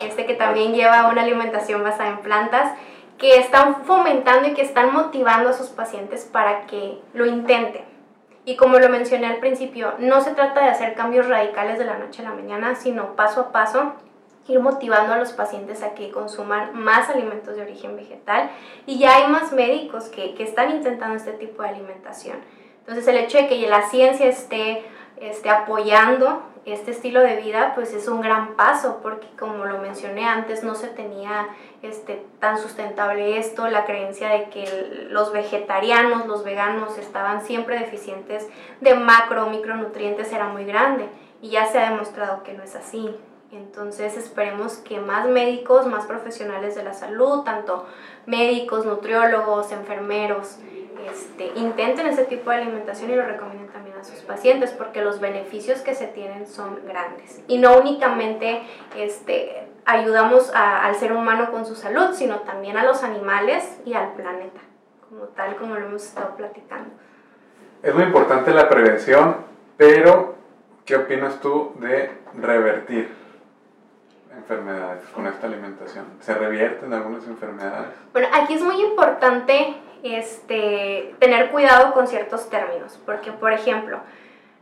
[0.00, 2.72] este que también lleva una alimentación basada en plantas,
[3.18, 7.82] que están fomentando y que están motivando a sus pacientes para que lo intenten.
[8.44, 11.98] Y como lo mencioné al principio, no se trata de hacer cambios radicales de la
[11.98, 13.92] noche a la mañana, sino paso a paso
[14.48, 18.50] ir motivando a los pacientes a que consuman más alimentos de origen vegetal.
[18.86, 22.38] Y ya hay más médicos que, que están intentando este tipo de alimentación.
[22.80, 24.82] Entonces el hecho de que la ciencia esté,
[25.20, 30.24] esté apoyando este estilo de vida, pues es un gran paso, porque como lo mencioné
[30.24, 31.48] antes, no se tenía
[31.82, 38.48] este, tan sustentable esto, la creencia de que los vegetarianos, los veganos estaban siempre deficientes
[38.80, 41.08] de macro micronutrientes era muy grande
[41.40, 43.14] y ya se ha demostrado que no es así.
[43.50, 47.86] Entonces esperemos que más médicos, más profesionales de la salud, tanto
[48.26, 50.58] médicos, nutriólogos, enfermeros,
[51.10, 55.20] este, intenten ese tipo de alimentación y lo recomienden también a sus pacientes porque los
[55.20, 57.40] beneficios que se tienen son grandes.
[57.48, 58.60] Y no únicamente
[58.96, 63.94] este, ayudamos a- al ser humano con su salud, sino también a los animales y
[63.94, 64.60] al planeta,
[65.08, 66.90] como tal como lo hemos estado platicando.
[67.82, 69.36] Es muy importante la prevención,
[69.78, 70.34] pero
[70.84, 73.08] ¿qué opinas tú de revertir
[74.38, 76.06] enfermedades con esta alimentación?
[76.20, 77.88] ¿Se revierten algunas enfermedades?
[78.12, 84.00] Bueno, aquí es muy importante este, tener cuidado con ciertos términos, porque por ejemplo,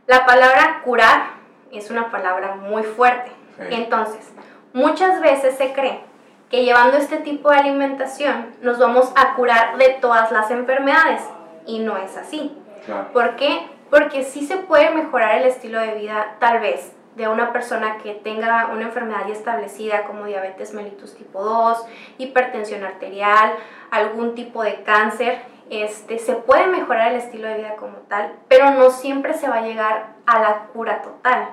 [0.07, 1.37] la palabra curar
[1.71, 3.31] es una palabra muy fuerte.
[3.57, 3.67] Sí.
[3.71, 4.31] Entonces,
[4.73, 6.01] muchas veces se cree
[6.49, 11.21] que llevando este tipo de alimentación nos vamos a curar de todas las enfermedades
[11.65, 12.55] y no es así.
[12.85, 13.09] Claro.
[13.11, 13.67] ¿Por qué?
[13.89, 18.13] Porque sí se puede mejorar el estilo de vida, tal vez, de una persona que
[18.13, 21.83] tenga una enfermedad ya establecida como diabetes mellitus tipo 2,
[22.19, 23.53] hipertensión arterial,
[23.89, 25.39] algún tipo de cáncer.
[25.69, 29.57] Este, se puede mejorar el estilo de vida como tal, pero no siempre se va
[29.57, 31.49] a llegar a la cura total.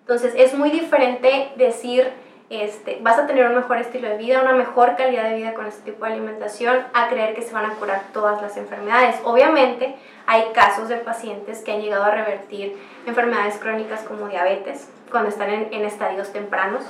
[0.00, 2.10] Entonces es muy diferente decir,
[2.50, 5.66] este, vas a tener un mejor estilo de vida, una mejor calidad de vida con
[5.66, 9.20] este tipo de alimentación, a creer que se van a curar todas las enfermedades.
[9.24, 9.94] Obviamente
[10.26, 15.50] hay casos de pacientes que han llegado a revertir enfermedades crónicas como diabetes cuando están
[15.50, 16.82] en, en estadios tempranos,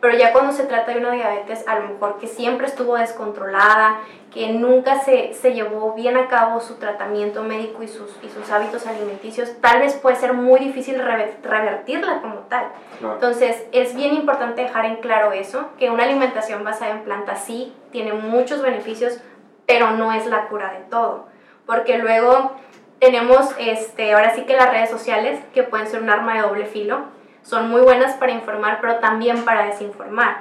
[0.00, 4.00] pero ya cuando se trata de una diabetes a lo mejor que siempre estuvo descontrolada,
[4.32, 8.50] que nunca se, se llevó bien a cabo su tratamiento médico y sus, y sus
[8.50, 12.66] hábitos alimenticios, tal vez puede ser muy difícil rever- revertirla como tal.
[12.98, 13.14] Claro.
[13.14, 17.74] Entonces, es bien importante dejar en claro eso, que una alimentación basada en plantas sí
[17.90, 19.20] tiene muchos beneficios,
[19.66, 21.28] pero no es la cura de todo.
[21.64, 22.52] Porque luego
[22.98, 26.66] tenemos, este, ahora sí que las redes sociales, que pueden ser un arma de doble
[26.66, 27.04] filo,
[27.44, 30.38] son muy buenas para informar, pero también para desinformar.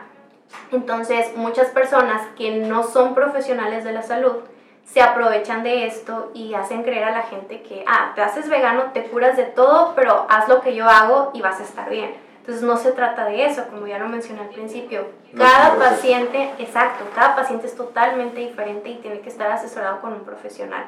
[0.72, 4.38] Entonces, muchas personas que no son profesionales de la salud
[4.86, 8.92] se aprovechan de esto y hacen creer a la gente que, ah, te haces vegano,
[8.94, 12.13] te curas de todo, pero haz lo que yo hago y vas a estar bien.
[12.39, 15.08] Entonces no se trata de eso, como ya lo mencioné al principio.
[15.32, 15.96] No Cada proceso.
[15.96, 20.84] paciente, exacto, cada paciente es totalmente diferente y tiene que estar asesorado con un profesional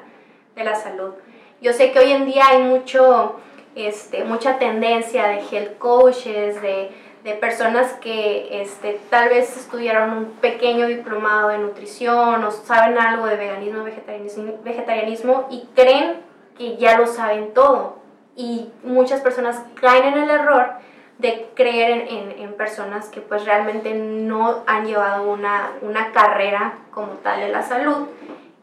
[0.54, 1.14] de la salud.
[1.62, 3.38] Yo sé que hoy en día hay mucho,
[3.76, 6.92] este, mucha tendencia de health coaches, de,
[7.24, 13.26] de personas que este, tal vez estudiaron un pequeño diplomado de nutrición o saben algo
[13.26, 16.18] de veganismo, vegetarianismo, vegetarianismo y creen
[16.58, 17.98] que ya lo saben todo.
[18.36, 20.70] Y muchas personas caen en el error
[21.18, 26.80] de creer en, en- en personas que pues realmente no han llevado una, una carrera
[26.92, 28.08] como tal de la salud.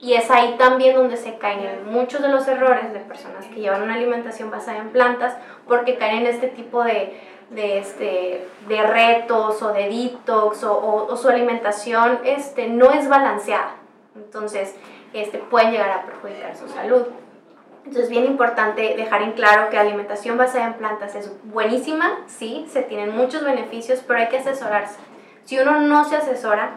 [0.03, 3.61] Y es ahí también donde se caen en muchos de los errores de personas que
[3.61, 5.37] llevan una alimentación basada en plantas
[5.69, 7.17] porque caen en este tipo de,
[7.51, 13.77] de, este, de retos o de detox o, o- su alimentación este, no es balanceada.
[14.17, 14.75] Entonces
[15.13, 17.03] este, pueden llegar a perjudicar su salud.
[17.85, 22.67] Entonces es bien importante dejar en claro que alimentación basada en plantas es buenísima, sí,
[22.69, 24.99] se tienen muchos beneficios, pero hay que asesorarse.
[25.45, 26.71] Si uno no se asesora,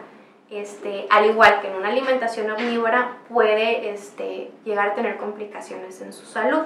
[0.50, 6.12] este, al igual que en una alimentación omnívora, puede este, llegar a tener complicaciones en
[6.12, 6.62] su salud.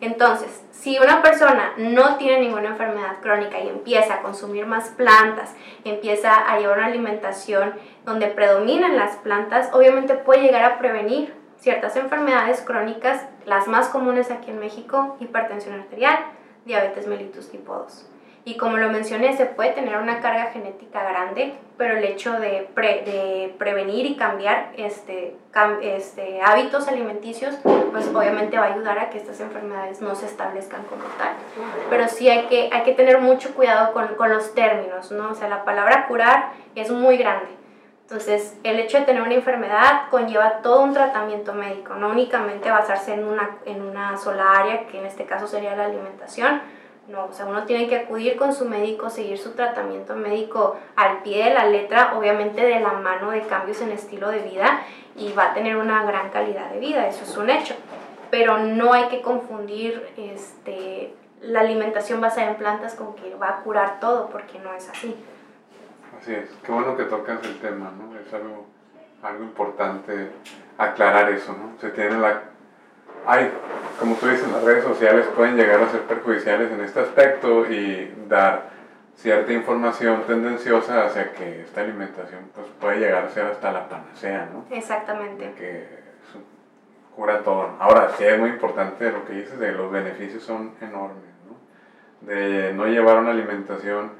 [0.00, 5.54] Entonces, si una persona no tiene ninguna enfermedad crónica y empieza a consumir más plantas,
[5.84, 11.96] empieza a llevar una alimentación donde predominan las plantas, obviamente puede llegar a prevenir ciertas
[11.96, 16.18] enfermedades crónicas, las más comunes aquí en México, hipertensión arterial,
[16.64, 18.06] diabetes mellitus tipo 2.
[18.48, 22.66] Y como lo mencioné, se puede tener una carga genética grande, pero el hecho de,
[22.74, 25.36] de prevenir y cambiar este,
[25.82, 27.56] este, hábitos alimenticios,
[27.92, 31.34] pues obviamente va a ayudar a que estas enfermedades no se establezcan como tal.
[31.90, 35.32] Pero sí hay que, hay que tener mucho cuidado con, con los términos, ¿no?
[35.32, 37.50] O sea, la palabra curar es muy grande.
[38.04, 43.12] Entonces, el hecho de tener una enfermedad conlleva todo un tratamiento médico, no únicamente basarse
[43.12, 46.62] en una, en una sola área, que en este caso sería la alimentación,
[47.08, 51.22] no, o sea, uno tiene que acudir con su médico, seguir su tratamiento médico al
[51.22, 54.82] pie de la letra, obviamente de la mano de cambios en estilo de vida
[55.16, 57.74] y va a tener una gran calidad de vida, eso es un hecho.
[58.30, 63.56] Pero no hay que confundir este, la alimentación basada en plantas con que va a
[63.62, 65.16] curar todo, porque no es así.
[66.20, 68.18] Así es, qué bueno que tocas el tema, ¿no?
[68.18, 68.66] Es algo,
[69.22, 70.30] algo importante
[70.76, 71.80] aclarar eso, ¿no?
[71.80, 72.42] Se tiene la
[73.98, 78.12] como tú dices, las redes sociales pueden llegar a ser perjudiciales en este aspecto y
[78.28, 78.70] dar
[79.16, 84.48] cierta información tendenciosa hacia que esta alimentación pues, puede llegar a ser hasta la panacea,
[84.52, 84.64] ¿no?
[84.74, 85.52] Exactamente.
[85.58, 85.98] que
[87.16, 87.70] cura todo.
[87.80, 92.28] Ahora, sí es muy importante lo que dices, de los beneficios son enormes, ¿no?
[92.32, 94.12] De no llevar una alimentación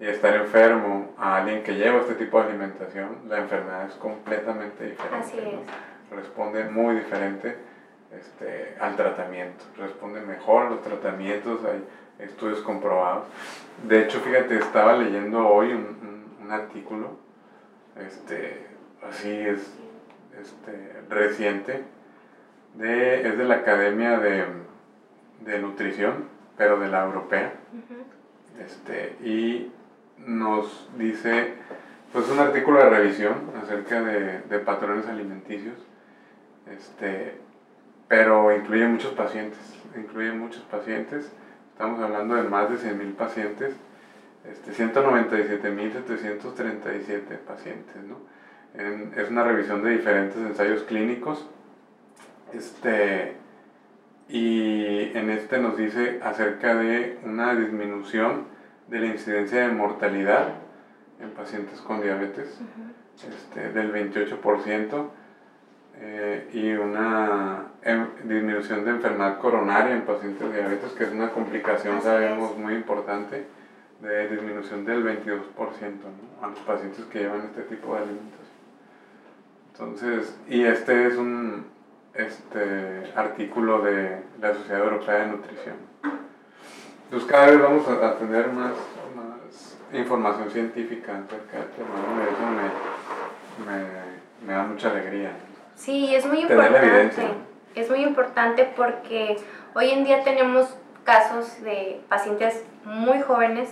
[0.00, 4.86] y estar enfermo a alguien que lleva este tipo de alimentación, la enfermedad es completamente
[4.86, 5.26] diferente.
[5.26, 6.16] Así es.
[6.16, 7.67] Responde muy diferente
[8.12, 11.84] este, al tratamiento, responde mejor a los tratamientos, hay
[12.24, 13.26] estudios comprobados.
[13.86, 17.18] De hecho, fíjate, estaba leyendo hoy un, un, artículo,
[17.96, 18.66] este,
[19.08, 19.74] así es,
[20.40, 21.84] este, reciente,
[22.74, 24.46] de, es de la Academia de,
[25.40, 26.24] de Nutrición,
[26.56, 27.52] pero de la Europea,
[28.58, 29.70] este, y
[30.18, 31.54] nos dice,
[32.12, 35.76] pues un artículo de revisión acerca de, de patrones alimenticios,
[36.66, 37.38] este,
[38.08, 39.60] pero incluye muchos pacientes,
[39.96, 41.30] incluye muchos pacientes,
[41.72, 43.74] estamos hablando de más de 100.000 pacientes,
[44.44, 48.16] este, 197.737 pacientes, ¿no?
[48.74, 51.46] es una revisión de diferentes ensayos clínicos,
[52.52, 53.36] este,
[54.28, 58.46] y en este nos dice acerca de una disminución
[58.88, 60.54] de la incidencia de mortalidad
[61.20, 62.60] en pacientes con diabetes
[63.28, 65.08] este, del 28%,
[66.00, 72.00] eh, y una em, disminución de enfermedad coronaria en pacientes diabetes, que es una complicación,
[72.00, 73.46] sabemos, muy importante,
[74.00, 76.46] de disminución del 22% ¿no?
[76.46, 78.38] a los pacientes que llevan este tipo de alimentación.
[79.72, 81.66] Entonces, y este es un
[82.14, 85.76] este, artículo de la Sociedad Europea de Nutrición.
[87.04, 88.72] Entonces, cada vez vamos a, tener más,
[89.16, 95.32] más, información científica acerca del tema, y eso me, me, me da mucha alegría.
[95.78, 97.28] Sí, es muy importante.
[97.74, 99.36] Es muy importante porque
[99.74, 103.70] hoy en día tenemos casos de pacientes muy jóvenes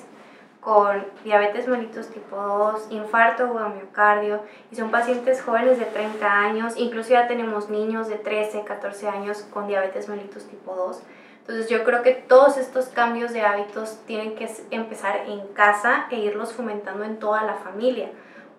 [0.61, 4.41] con diabetes mellitus tipo 2, infarto o miocardio,
[4.71, 9.43] y son pacientes jóvenes de 30 años, incluso ya tenemos niños de 13, 14 años
[9.53, 11.03] con diabetes mellitus tipo 2.
[11.41, 16.17] Entonces yo creo que todos estos cambios de hábitos tienen que empezar en casa e
[16.19, 18.11] irlos fomentando en toda la familia.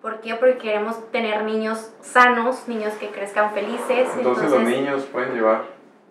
[0.08, 0.34] ¿Por qué?
[0.36, 4.08] Porque queremos tener niños sanos, niños que crezcan felices.
[4.16, 5.64] Entonces, los niños pueden llevar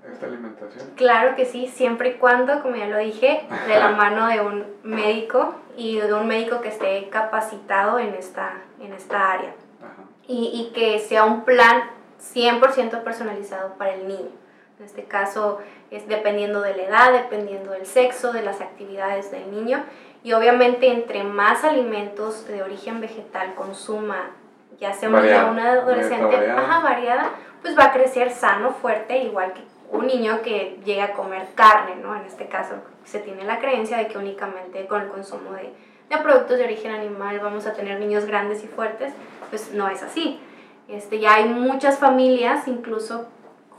[0.08, 0.92] esta alimentación.
[0.96, 4.68] Claro que sí, siempre y cuando, como ya lo dije, de la mano de un
[4.84, 9.56] médico y de un médico que esté capacitado en esta, en esta área.
[10.28, 11.82] Y, y que sea un plan
[12.36, 14.30] 100% personalizado para el niño.
[14.78, 15.58] En este caso
[15.90, 19.84] es dependiendo de la edad, dependiendo del sexo, de las actividades del niño
[20.28, 24.32] y obviamente entre más alimentos de origen vegetal consuma,
[24.78, 26.80] ya sea o una adolescente, variada.
[26.82, 27.30] variada,
[27.62, 31.96] pues va a crecer sano, fuerte, igual que un niño que llega a comer carne,
[31.96, 32.14] ¿no?
[32.14, 32.74] En este caso
[33.06, 35.72] se tiene la creencia de que únicamente con el consumo de,
[36.10, 39.14] de productos de origen animal vamos a tener niños grandes y fuertes,
[39.50, 40.42] pues no es así.
[40.90, 43.30] Este, ya hay muchas familias, incluso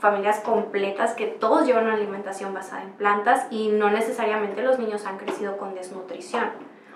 [0.01, 5.07] familias completas que todos llevan una alimentación basada en plantas y no necesariamente los niños
[5.07, 6.51] han crecido con desnutrición.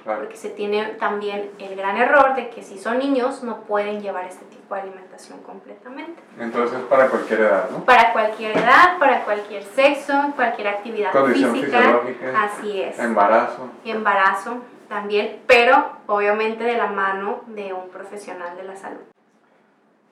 [0.05, 4.25] Porque se tiene también el gran error de que si son niños no pueden llevar
[4.25, 6.21] este tipo de alimentación completamente.
[6.41, 7.85] Entonces para cualquier edad, ¿no?
[7.85, 12.01] Para cualquier edad, para cualquier sexo, cualquier actividad física.
[12.37, 12.99] Así es.
[12.99, 13.71] Embarazo.
[13.85, 14.57] embarazo
[14.89, 19.01] también, pero obviamente de la mano de un profesional de la salud.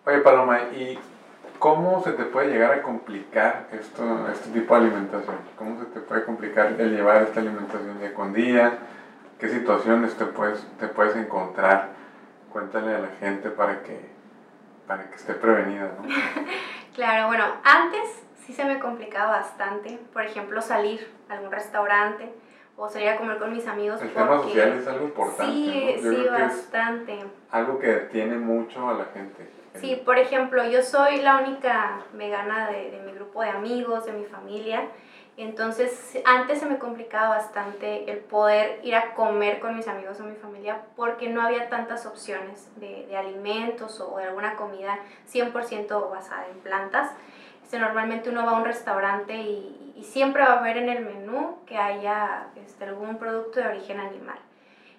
[0.06, 0.98] Oye, Paloma, ¿y
[1.60, 5.36] cómo se te puede llegar a complicar esto, este tipo de alimentación?
[5.56, 8.78] ¿Cómo se te puede complicar el llevar esta alimentación día con día?
[9.38, 11.90] ¿Qué situaciones te puedes, te puedes encontrar?
[12.50, 14.00] Cuéntale a la gente para que,
[14.88, 16.08] para que esté prevenida, ¿no?
[16.94, 22.28] Claro, bueno, antes sí se me complicaba bastante, por ejemplo, salir a algún restaurante
[22.76, 24.02] o salir a comer con mis amigos.
[24.02, 25.52] El tema social es algo importante.
[25.52, 26.10] Sí, ¿no?
[26.10, 27.24] Sí, bastante.
[27.52, 29.59] algo que detiene mucho a la gente.
[29.74, 34.12] Sí, por ejemplo, yo soy la única vegana de, de mi grupo de amigos, de
[34.12, 34.88] mi familia.
[35.36, 40.24] Entonces, antes se me complicaba bastante el poder ir a comer con mis amigos o
[40.24, 44.98] mi familia porque no había tantas opciones de, de alimentos o de alguna comida
[45.32, 47.12] 100% basada en plantas.
[47.62, 51.04] Este, normalmente uno va a un restaurante y, y siempre va a ver en el
[51.04, 54.38] menú que haya este, algún producto de origen animal.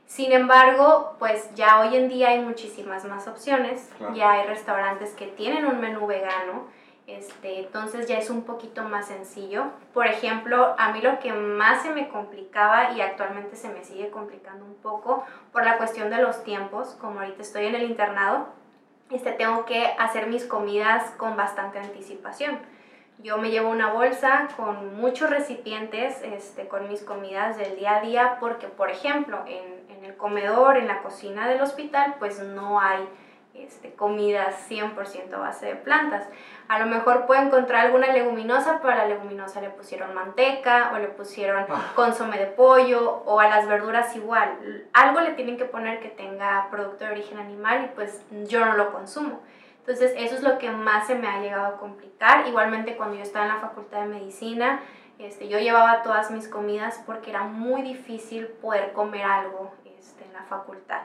[0.06, 3.90] Sin embargo, pues ya hoy en día hay muchísimas más opciones.
[3.98, 4.14] Claro.
[4.16, 6.68] Ya hay restaurantes que tienen un menú vegano.
[7.08, 9.66] Este, entonces ya es un poquito más sencillo.
[9.94, 14.10] Por ejemplo, a mí lo que más se me complicaba y actualmente se me sigue
[14.12, 18.48] complicando un poco por la cuestión de los tiempos, como ahorita estoy en el internado,
[19.10, 22.60] este, tengo que hacer mis comidas con bastante anticipación.
[23.20, 28.02] Yo me llevo una bolsa con muchos recipientes este, con mis comidas del día a
[28.02, 29.71] día porque, por ejemplo, en,
[30.02, 33.08] en el comedor, en la cocina del hospital, pues no hay
[33.54, 36.28] este, comidas 100% a base de plantas.
[36.68, 40.98] A lo mejor puedo encontrar alguna leguminosa, pero a la leguminosa le pusieron manteca o
[40.98, 41.92] le pusieron Ah.
[41.96, 44.88] consome de pollo o a las verduras igual.
[44.94, 48.74] Algo le tienen que poner que tenga producto de origen animal y pues yo no
[48.74, 49.42] lo consumo.
[49.80, 52.48] Entonces eso es lo que más se me ha llegado a complicar.
[52.48, 54.80] Igualmente cuando yo estaba en la facultad de medicina,
[55.20, 59.72] este, yo llevaba todas mis comidas porque era muy difícil poder comer algo
[60.44, 61.02] facultad.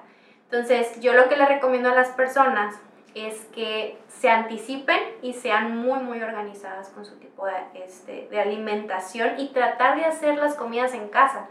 [0.51, 2.75] Entonces, yo lo que le recomiendo a las personas
[3.17, 8.41] es que se anticipen y sean muy, muy organizadas con su tipo de, este, de
[8.41, 11.49] alimentación y tratar de hacer las comidas en casa.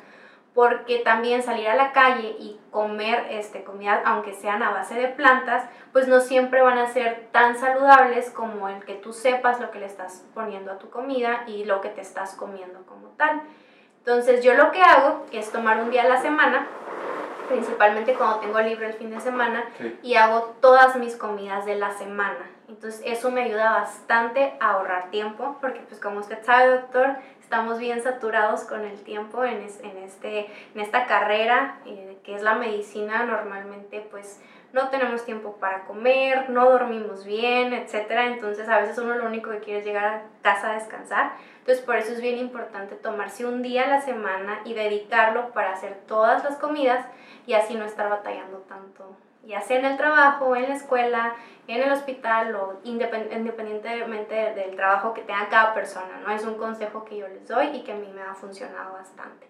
[0.53, 5.09] Porque también salir a la calle y comer este, comida, aunque sean a base de
[5.09, 9.71] plantas, pues no siempre van a ser tan saludables como el que tú sepas lo
[9.71, 13.41] que le estás poniendo a tu comida y lo que te estás comiendo como tal.
[13.97, 16.67] Entonces yo lo que hago es tomar un día a la semana
[17.47, 19.99] principalmente cuando tengo libre el fin de semana Sí.
[20.03, 22.49] y hago todas mis comidas de la semana.
[22.67, 27.77] Entonces eso me ayuda bastante a ahorrar tiempo porque pues como usted sabe doctor, estamos
[27.77, 32.41] bien saturados con el tiempo en, es- en, este, en esta carrera eh, que es
[32.41, 33.23] la medicina.
[33.25, 34.41] Normalmente pues
[34.75, 38.27] no tenemos tiempo para comer, no dormimos bien, etcétera.
[38.27, 41.31] Entonces a veces uno lo único que quiere es llegar a casa a descansar.
[41.59, 45.71] Entonces por eso es bien importante tomarse un día a la semana y dedicarlo para
[45.71, 47.05] hacer todas las comidas
[47.47, 49.15] y así no estar batallando tanto,
[49.45, 51.35] ya sea en el trabajo, en la escuela,
[51.67, 56.33] en el hospital o independ- independientemente del trabajo que tenga cada persona, ¿no?
[56.33, 59.47] Es un consejo que yo les doy y que a mí me ha funcionado bastante.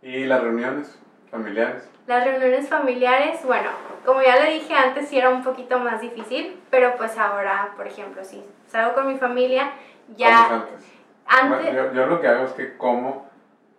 [0.00, 0.98] ¿Y las reuniones
[1.34, 1.90] familiares?
[2.06, 3.70] Las reuniones familiares, bueno,
[4.04, 7.86] como ya le dije antes, sí era un poquito más difícil, pero pues ahora, por
[7.86, 9.72] ejemplo, si salgo con mi familia,
[10.06, 10.92] ¿Cómo ya es antes?
[11.26, 13.28] antes, yo, yo lo que hago es que como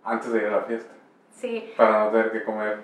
[0.04, 0.92] antes de ir a la fiesta,
[1.32, 2.80] sí, para no tener que comer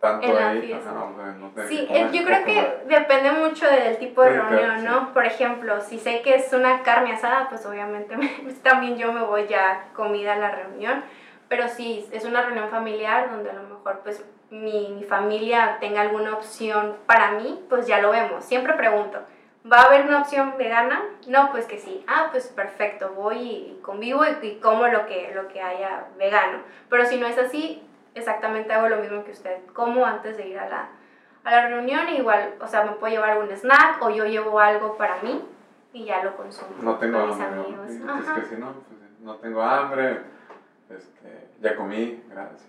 [0.00, 0.60] tanto En la ahí.
[0.62, 0.90] fiesta.
[0.90, 2.82] Ajá, no tener Sí, que comer eh, yo o creo comer.
[2.84, 4.86] que depende mucho del tipo de Sí, claro, reunión, sí.
[4.86, 5.12] ¿no?
[5.12, 8.16] Por ejemplo, si sé que es una carne asada, pues obviamente
[8.62, 11.04] también yo me voy ya comida a la reunión.
[11.48, 16.00] Pero si es una reunión familiar donde a lo mejor pues mi, mi familia tenga
[16.00, 18.44] alguna opción para mí, pues ya lo vemos.
[18.44, 19.20] Siempre pregunto,
[19.70, 21.02] ¿va a haber una opción vegana?
[21.28, 22.04] No, pues que sí.
[22.08, 26.58] Ah, pues perfecto, voy y convivo y, y como lo que, lo que haya vegano.
[26.90, 27.82] Pero si no es así,
[28.14, 29.58] exactamente hago lo mismo que usted.
[29.72, 30.88] Como antes de ir a la,
[31.44, 34.96] a la reunión, igual, o sea, me puedo llevar un snack o yo llevo algo
[34.96, 35.44] para mí
[35.92, 37.56] y ya lo consumo No tengo con mis hambre.
[37.60, 37.64] ¿no?
[37.82, 37.90] amigos.
[37.90, 38.34] Y, Es Ajá.
[38.34, 40.20] que si no, pues, no tengo hambre,
[40.90, 42.62] este, ya comí, gracias.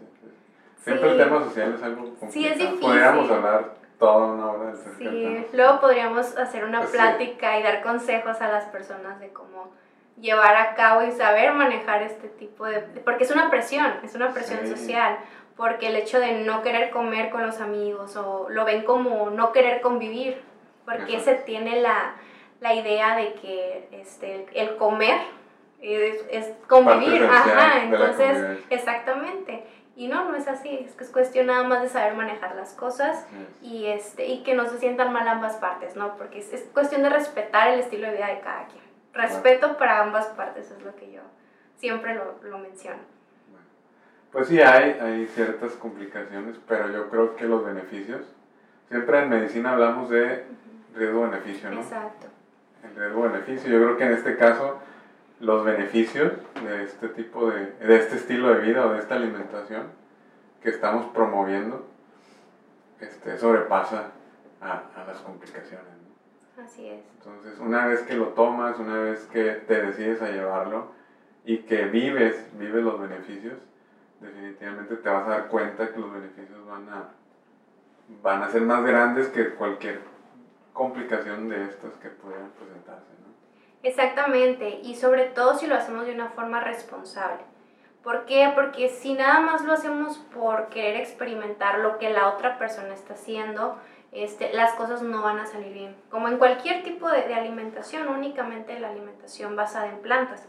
[0.79, 1.23] Siempre el Sí.
[1.23, 2.31] tema social es algo complicado.
[2.31, 2.79] Sí, es difícil.
[2.79, 5.45] Podríamos hablar toda una hora del Sí, tema.
[5.53, 6.97] luego podríamos hacer una Pues sí.
[6.97, 9.71] plática y dar consejos a las personas de cómo
[10.19, 12.79] llevar a cabo y saber manejar este tipo de...
[12.79, 14.67] Porque es una presión, es una presión Sí.
[14.75, 15.17] social,
[15.55, 19.51] porque el hecho de no querer comer con los amigos o lo ven como no
[19.51, 20.41] querer convivir,
[20.85, 21.25] porque Ajá.
[21.25, 22.15] se tiene la,
[22.61, 25.17] la idea de que este, el comer
[25.81, 29.63] es, es convivir, ajá, entonces, exactamente.
[29.95, 32.73] Y no, no es así, es que es cuestión nada más de saber manejar las
[32.73, 33.71] cosas Así es.
[33.71, 36.15] y, este, y que no se sientan mal ambas partes, ¿no?
[36.17, 38.83] Porque es, es cuestión de respetar el estilo de vida de cada quien.
[39.13, 41.21] Respeto para ambas partes es lo que yo
[41.77, 42.99] siempre lo, lo menciono.
[44.31, 48.21] Pues sí, hay, hay ciertas complicaciones, pero yo creo que los beneficios,
[48.89, 50.45] siempre en medicina hablamos de
[50.95, 51.81] riesgo-beneficio, ¿no?
[51.81, 52.27] Exacto.
[52.83, 53.71] El riesgo-beneficio.
[53.71, 54.79] Yo creo que en este caso
[55.39, 56.33] los beneficios
[56.63, 59.83] de este tipo de, de este estilo de vida o de esta alimentación
[60.61, 61.85] que estamos promoviendo
[62.99, 64.11] este, sobrepasa
[64.61, 65.85] a, a las complicaciones.
[65.85, 66.63] ¿no?
[66.63, 67.01] Así es.
[67.19, 70.91] Entonces, una vez que lo tomas, una vez que te decides a llevarlo
[71.45, 73.53] y que vives, vives los beneficios,
[74.19, 77.09] definitivamente te vas a dar cuenta que los beneficios van a,
[78.23, 79.99] van a ser más grandes que cualquier
[80.73, 83.16] complicación de estas que pudieran presentarse.
[83.87, 87.39] Exactamente, y sobre todo si lo hacemos de una forma responsable.
[88.03, 88.51] ¿Por qué?
[88.53, 93.13] Porque si nada más lo hacemos por querer experimentar lo que la otra persona está
[93.13, 93.77] haciendo,
[94.11, 95.95] este, las cosas no van a salir bien.
[96.11, 100.45] Como en cualquier tipo de, de alimentación, únicamente la alimentación basada en plantas.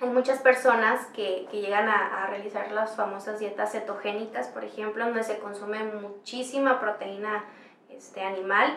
[0.00, 5.04] Hay muchas personas que, que llegan a, a, realizar las famosas dietas cetogénicas, por ejemplo,
[5.04, 7.44] donde se consume muchísima proteína
[7.88, 8.76] este, animal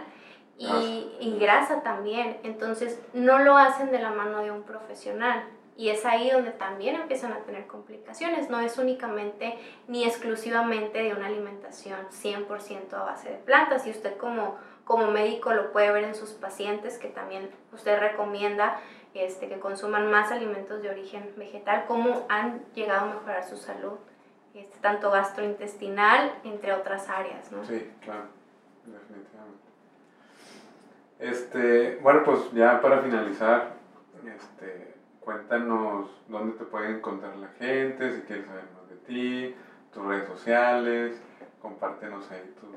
[0.58, 2.38] y, y grasa también.
[2.44, 5.44] Entonces, no lo hacen de la mano de un profesional.
[5.78, 8.50] Y es ahí donde también empiezan a tener complicaciones.
[8.50, 13.86] No es únicamente ni exclusivamente de una alimentación 100% a base de plantas.
[13.86, 18.80] Y usted como, como médico lo puede ver en sus pacientes, que también usted recomienda
[19.14, 23.98] este, que consuman más alimentos de origen vegetal, cómo han llegado a mejorar su salud,
[24.54, 27.52] este, tanto gastrointestinal, entre otras áreas.
[27.52, 27.64] ¿no?
[27.66, 28.26] Sí, claro,
[28.86, 29.67] definitivamente.
[31.20, 33.74] Este, bueno, pues ya para finalizar,
[34.36, 39.56] este, cuéntanos dónde te puede encontrar la gente, si quieres saber más de ti,
[39.94, 41.22] tus redes sociales,
[41.62, 42.70] compártenos ahí tus,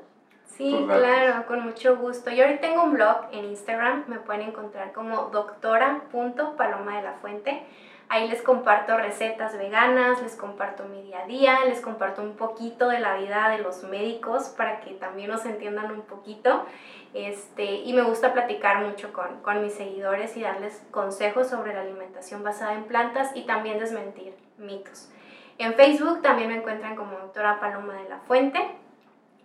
[0.45, 1.03] Sí, tus datos.
[1.03, 2.31] claro, con mucho gusto.
[2.31, 7.63] Yo ahorita tengo un blog en Instagram, me pueden encontrar como doctora.paloma de la fuente.
[8.13, 12.89] Ahí les comparto recetas veganas, les comparto mi día a día, les comparto un poquito
[12.89, 16.65] de la vida de los médicos para que también nos entiendan un poquito.
[17.13, 21.83] Este, y me gusta platicar mucho con, con mis seguidores y darles consejos sobre la
[21.83, 25.09] alimentación basada en plantas y también desmentir mitos.
[25.57, 28.59] En Facebook también me encuentran como doctora Paloma de la Fuente.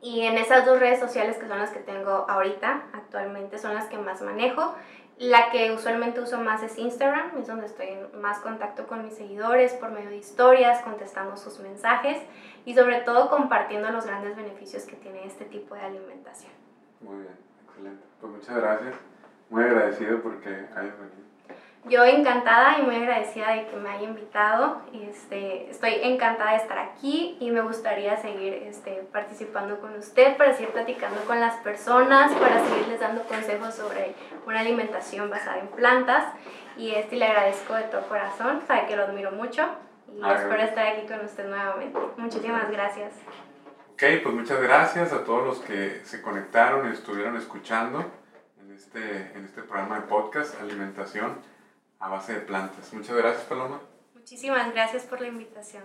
[0.03, 3.87] Y en esas dos redes sociales que son las que tengo ahorita, actualmente son las
[3.87, 4.75] que más manejo.
[5.19, 9.14] La que usualmente uso más es Instagram, es donde estoy en más contacto con mis
[9.14, 12.19] seguidores por medio de historias, contestando sus mensajes
[12.67, 16.53] y sobre todo compartiendo los grandes beneficios que tiene este tipo de alimentación.
[17.01, 17.37] Muy bien,
[17.67, 18.05] excelente.
[18.21, 18.95] Pues muchas gracias.
[19.49, 21.26] Muy agradecido porque hayas venido.
[21.89, 24.82] Yo encantada y muy agradecida de que me haya invitado.
[24.93, 30.53] Este, estoy encantada de estar aquí y me gustaría seguir este, participando con usted para
[30.53, 34.16] seguir platicando con las personas, para seguirles dando consejos sobre
[34.47, 36.24] una alimentación basada en plantas.
[36.76, 39.64] Y este, le agradezco de todo corazón, sabe que lo admiro mucho
[40.12, 41.97] y espero estar aquí con usted nuevamente.
[42.16, 43.12] Muchísimas gracias.
[43.93, 48.05] Ok, pues muchas gracias a todos los que se conectaron y estuvieron escuchando
[48.61, 51.55] en este, en este programa de podcast, Alimentación
[51.99, 52.93] a base de plantas.
[52.93, 53.81] Muchas gracias, Paloma.
[54.15, 55.85] Muchísimas gracias por la invitación.